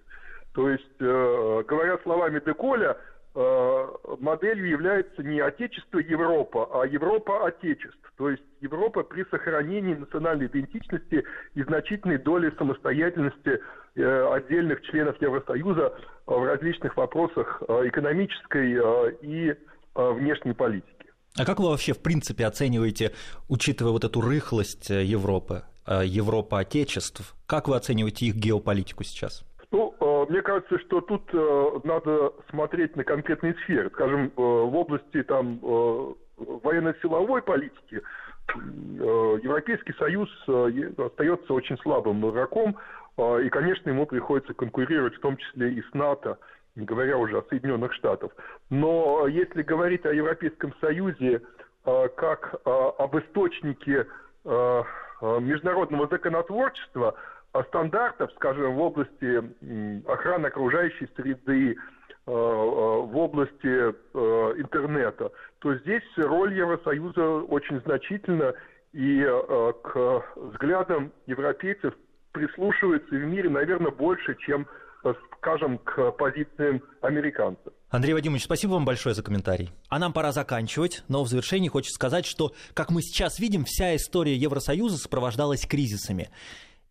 То 0.54 0.70
есть, 0.70 1.00
э, 1.00 1.64
говоря 1.68 1.98
словами 2.02 2.40
Деколя, 2.44 2.92
э, 2.92 2.96
моделью 4.18 4.68
является 4.68 5.22
не 5.22 5.40
Отечество 5.40 5.98
Европа, 5.98 6.68
а 6.72 6.86
Европа 6.86 7.46
Отечество. 7.46 8.10
То 8.16 8.30
есть 8.30 8.42
Европа 8.62 9.02
при 9.02 9.24
сохранении 9.24 9.94
национальной 9.94 10.46
идентичности 10.46 11.24
и 11.54 11.62
значительной 11.62 12.16
доли 12.16 12.50
самостоятельности 12.56 13.60
Э, 13.96 14.34
отдельных 14.34 14.82
членов 14.82 15.16
Евросоюза 15.22 15.86
э, 15.86 15.90
в 16.26 16.44
различных 16.44 16.98
вопросах 16.98 17.62
э, 17.66 17.88
экономической 17.88 18.78
и 19.22 19.54
внешней 19.94 20.52
политики. 20.52 21.06
А 21.38 21.46
как 21.46 21.58
вы 21.58 21.70
вообще, 21.70 21.94
в 21.94 22.00
принципе, 22.00 22.44
оцениваете, 22.44 23.12
учитывая 23.48 23.92
вот 23.92 24.04
эту 24.04 24.20
рыхлость 24.20 24.90
Европы, 24.90 25.62
Европа 25.86 26.58
отечеств, 26.58 27.34
как 27.46 27.68
вы 27.68 27.76
оцениваете 27.76 28.26
их 28.26 28.34
геополитику 28.34 29.04
сейчас? 29.04 29.42
Мне 30.28 30.42
кажется, 30.42 30.78
что 30.80 31.00
тут 31.00 31.32
надо 31.84 32.32
смотреть 32.50 32.96
на 32.96 33.04
конкретные 33.04 33.54
сферы. 33.64 33.90
Скажем, 33.90 34.32
в 34.36 34.76
области 34.76 35.22
там 35.22 35.58
военно-силовой 36.36 37.42
политики 37.42 38.02
Европейский 38.54 39.92
Союз 39.94 40.30
остается 40.98 41.52
очень 41.52 41.78
слабым 41.78 42.28
игроком, 42.30 42.76
и, 43.18 43.48
конечно, 43.48 43.90
ему 43.90 44.06
приходится 44.06 44.54
конкурировать 44.54 45.16
в 45.16 45.20
том 45.20 45.36
числе 45.36 45.72
и 45.72 45.82
с 45.82 45.94
НАТО, 45.94 46.38
не 46.74 46.84
говоря 46.84 47.16
уже 47.16 47.38
о 47.38 47.44
Соединенных 47.48 47.92
Штатах. 47.94 48.32
Но 48.70 49.26
если 49.26 49.62
говорить 49.62 50.04
о 50.04 50.12
Европейском 50.12 50.74
Союзе 50.80 51.42
как 51.84 52.60
об 52.64 53.16
источнике 53.18 54.06
международного 55.22 56.06
законотворчества, 56.08 57.14
стандартов, 57.64 58.30
скажем, 58.36 58.74
в 58.74 58.80
области 58.80 59.42
охраны 60.10 60.46
окружающей 60.46 61.08
среды, 61.16 61.76
в 62.26 63.16
области 63.16 63.66
интернета, 64.60 65.30
то 65.60 65.74
здесь 65.76 66.02
роль 66.16 66.54
Евросоюза 66.54 67.22
очень 67.22 67.80
значительна, 67.82 68.52
и 68.92 69.24
к 69.82 70.24
взглядам 70.34 71.12
европейцев 71.26 71.94
прислушиваются 72.36 73.14
в 73.14 73.24
мире, 73.24 73.48
наверное, 73.48 73.90
больше, 73.90 74.36
чем, 74.40 74.66
э, 75.04 75.14
скажем, 75.38 75.78
к 75.78 76.10
позициям 76.12 76.82
американцев. 77.00 77.72
Андрей 77.88 78.12
Вадимович, 78.12 78.44
спасибо 78.44 78.72
вам 78.72 78.84
большое 78.84 79.14
за 79.14 79.22
комментарий. 79.22 79.70
А 79.88 79.98
нам 79.98 80.12
пора 80.12 80.32
заканчивать, 80.32 81.02
но 81.08 81.24
в 81.24 81.28
завершении 81.28 81.68
хочется 81.68 81.94
сказать, 81.94 82.26
что, 82.26 82.52
как 82.74 82.90
мы 82.90 83.00
сейчас 83.00 83.38
видим, 83.38 83.64
вся 83.64 83.96
история 83.96 84.34
Евросоюза 84.34 84.98
сопровождалась 84.98 85.66
кризисами. 85.66 86.28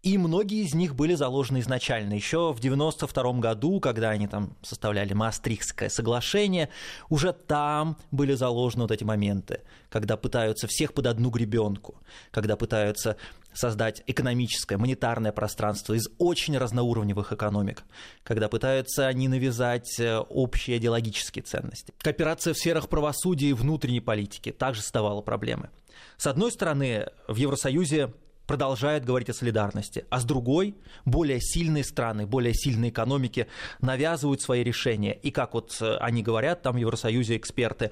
И 0.05 0.19
многие 0.19 0.63
из 0.63 0.75
них 0.75 0.95
были 0.95 1.15
заложены 1.15 1.61
изначально. 1.61 2.13
Еще 2.13 2.53
в 2.53 2.59
1992 2.59 3.33
году, 3.39 3.79
когда 3.79 4.11
они 4.11 4.27
там 4.27 4.55
составляли 4.61 5.13
Маастрихтское 5.13 5.89
соглашение, 5.89 6.69
уже 7.09 7.33
там 7.33 7.97
были 8.11 8.35
заложены 8.35 8.83
вот 8.83 8.91
эти 8.91 9.03
моменты, 9.03 9.61
когда 9.89 10.15
пытаются 10.15 10.67
всех 10.67 10.93
под 10.93 11.07
одну 11.07 11.31
гребенку, 11.31 11.95
когда 12.29 12.55
пытаются 12.55 13.17
создать 13.51 14.03
экономическое, 14.05 14.77
монетарное 14.77 15.31
пространство 15.31 15.95
из 15.95 16.07
очень 16.19 16.55
разноуровневых 16.55 17.33
экономик, 17.33 17.81
когда 18.23 18.47
пытаются 18.47 19.07
они 19.07 19.27
навязать 19.27 19.99
э, 19.99 20.19
общие 20.19 20.77
идеологические 20.77 21.41
ценности. 21.41 21.95
Кооперация 21.97 22.53
в 22.53 22.59
сферах 22.59 22.89
правосудия 22.89 23.49
и 23.49 23.53
внутренней 23.53 24.01
политики 24.01 24.51
также 24.51 24.83
создавала 24.83 25.21
проблемы. 25.21 25.71
С 26.17 26.27
одной 26.27 26.51
стороны, 26.51 27.07
в 27.27 27.37
Евросоюзе 27.37 28.13
продолжают 28.47 29.05
говорить 29.05 29.29
о 29.29 29.33
солидарности, 29.33 30.05
а 30.09 30.19
с 30.19 30.25
другой, 30.25 30.75
более 31.05 31.39
сильные 31.41 31.83
страны, 31.83 32.25
более 32.25 32.53
сильные 32.53 32.91
экономики 32.91 33.47
навязывают 33.81 34.41
свои 34.41 34.63
решения. 34.63 35.13
И 35.13 35.31
как 35.31 35.53
вот 35.53 35.77
э, 35.81 35.97
они 35.97 36.23
говорят, 36.23 36.61
там 36.61 36.75
в 36.75 36.77
Евросоюзе 36.77 37.37
эксперты, 37.37 37.91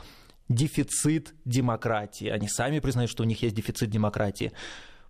дефицит 0.50 1.34
демократии. 1.46 2.28
Они 2.28 2.48
сами 2.48 2.80
признают, 2.80 3.12
что 3.12 3.24
у 3.24 3.26
них 3.26 3.42
есть 3.42 3.56
дефицит 3.56 3.90
демократии. 3.90 4.52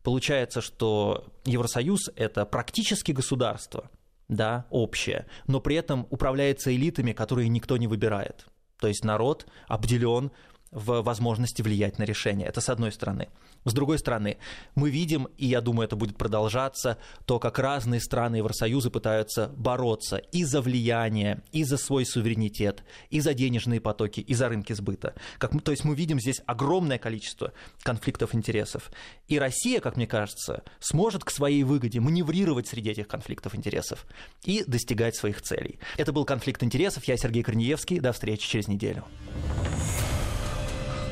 Получается, 0.03 0.61
что 0.61 1.25
Евросоюз– 1.45 2.11
это 2.15 2.45
практически 2.45 3.11
государство, 3.11 3.89
да, 4.27 4.65
общее, 4.69 5.27
но 5.47 5.59
при 5.59 5.75
этом 5.77 6.07
управляется 6.09 6.75
элитами, 6.75 7.13
которые 7.13 7.47
никто 7.47 7.77
не 7.77 7.87
выбирает. 7.87 8.45
То 8.79 8.87
есть 8.87 9.05
народ 9.05 9.45
обделен 9.67 10.31
в 10.73 11.01
возможности 11.01 11.61
влиять 11.61 11.99
на 11.99 12.03
решение. 12.03 12.47
Это 12.47 12.61
с 12.61 12.69
одной 12.69 12.91
стороны. 12.91 13.29
С 13.65 13.73
другой 13.73 13.97
стороны, 13.99 14.37
мы 14.75 14.89
видим, 14.89 15.27
и 15.37 15.45
я 15.45 15.61
думаю, 15.61 15.85
это 15.85 15.95
будет 15.95 16.17
продолжаться, 16.17 16.97
то, 17.25 17.39
как 17.39 17.59
разные 17.59 18.01
страны 18.01 18.37
Евросоюза 18.37 18.89
пытаются 18.89 19.49
бороться 19.55 20.17
и 20.17 20.43
за 20.43 20.61
влияние, 20.61 21.41
и 21.51 21.63
за 21.63 21.77
свой 21.77 22.05
суверенитет, 22.05 22.83
и 23.09 23.21
за 23.21 23.33
денежные 23.33 23.79
потоки, 23.79 24.19
и 24.19 24.33
за 24.33 24.49
рынки 24.49 24.73
сбыта. 24.73 25.15
Как, 25.37 25.59
то 25.61 25.71
есть 25.71 25.85
мы 25.85 25.95
видим 25.95 26.19
здесь 26.19 26.41
огромное 26.45 26.97
количество 26.97 27.53
конфликтов 27.83 28.35
интересов. 28.35 28.91
И 29.27 29.39
Россия, 29.39 29.79
как 29.79 29.95
мне 29.95 30.07
кажется, 30.07 30.63
сможет 30.79 31.23
к 31.23 31.31
своей 31.31 31.63
выгоде 31.63 31.99
маневрировать 31.99 32.67
среди 32.67 32.91
этих 32.91 33.07
конфликтов 33.07 33.55
интересов 33.55 34.05
и 34.43 34.63
достигать 34.65 35.15
своих 35.15 35.41
целей. 35.41 35.79
Это 35.97 36.11
был 36.11 36.25
конфликт 36.25 36.63
интересов. 36.63 37.05
Я 37.05 37.17
Сергей 37.17 37.43
Корнеевский. 37.43 37.99
До 37.99 38.11
встречи 38.11 38.47
через 38.47 38.67
неделю. 38.67 39.05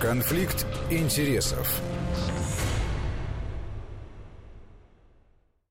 Конфликт 0.02 0.66
интересов. 0.90 1.68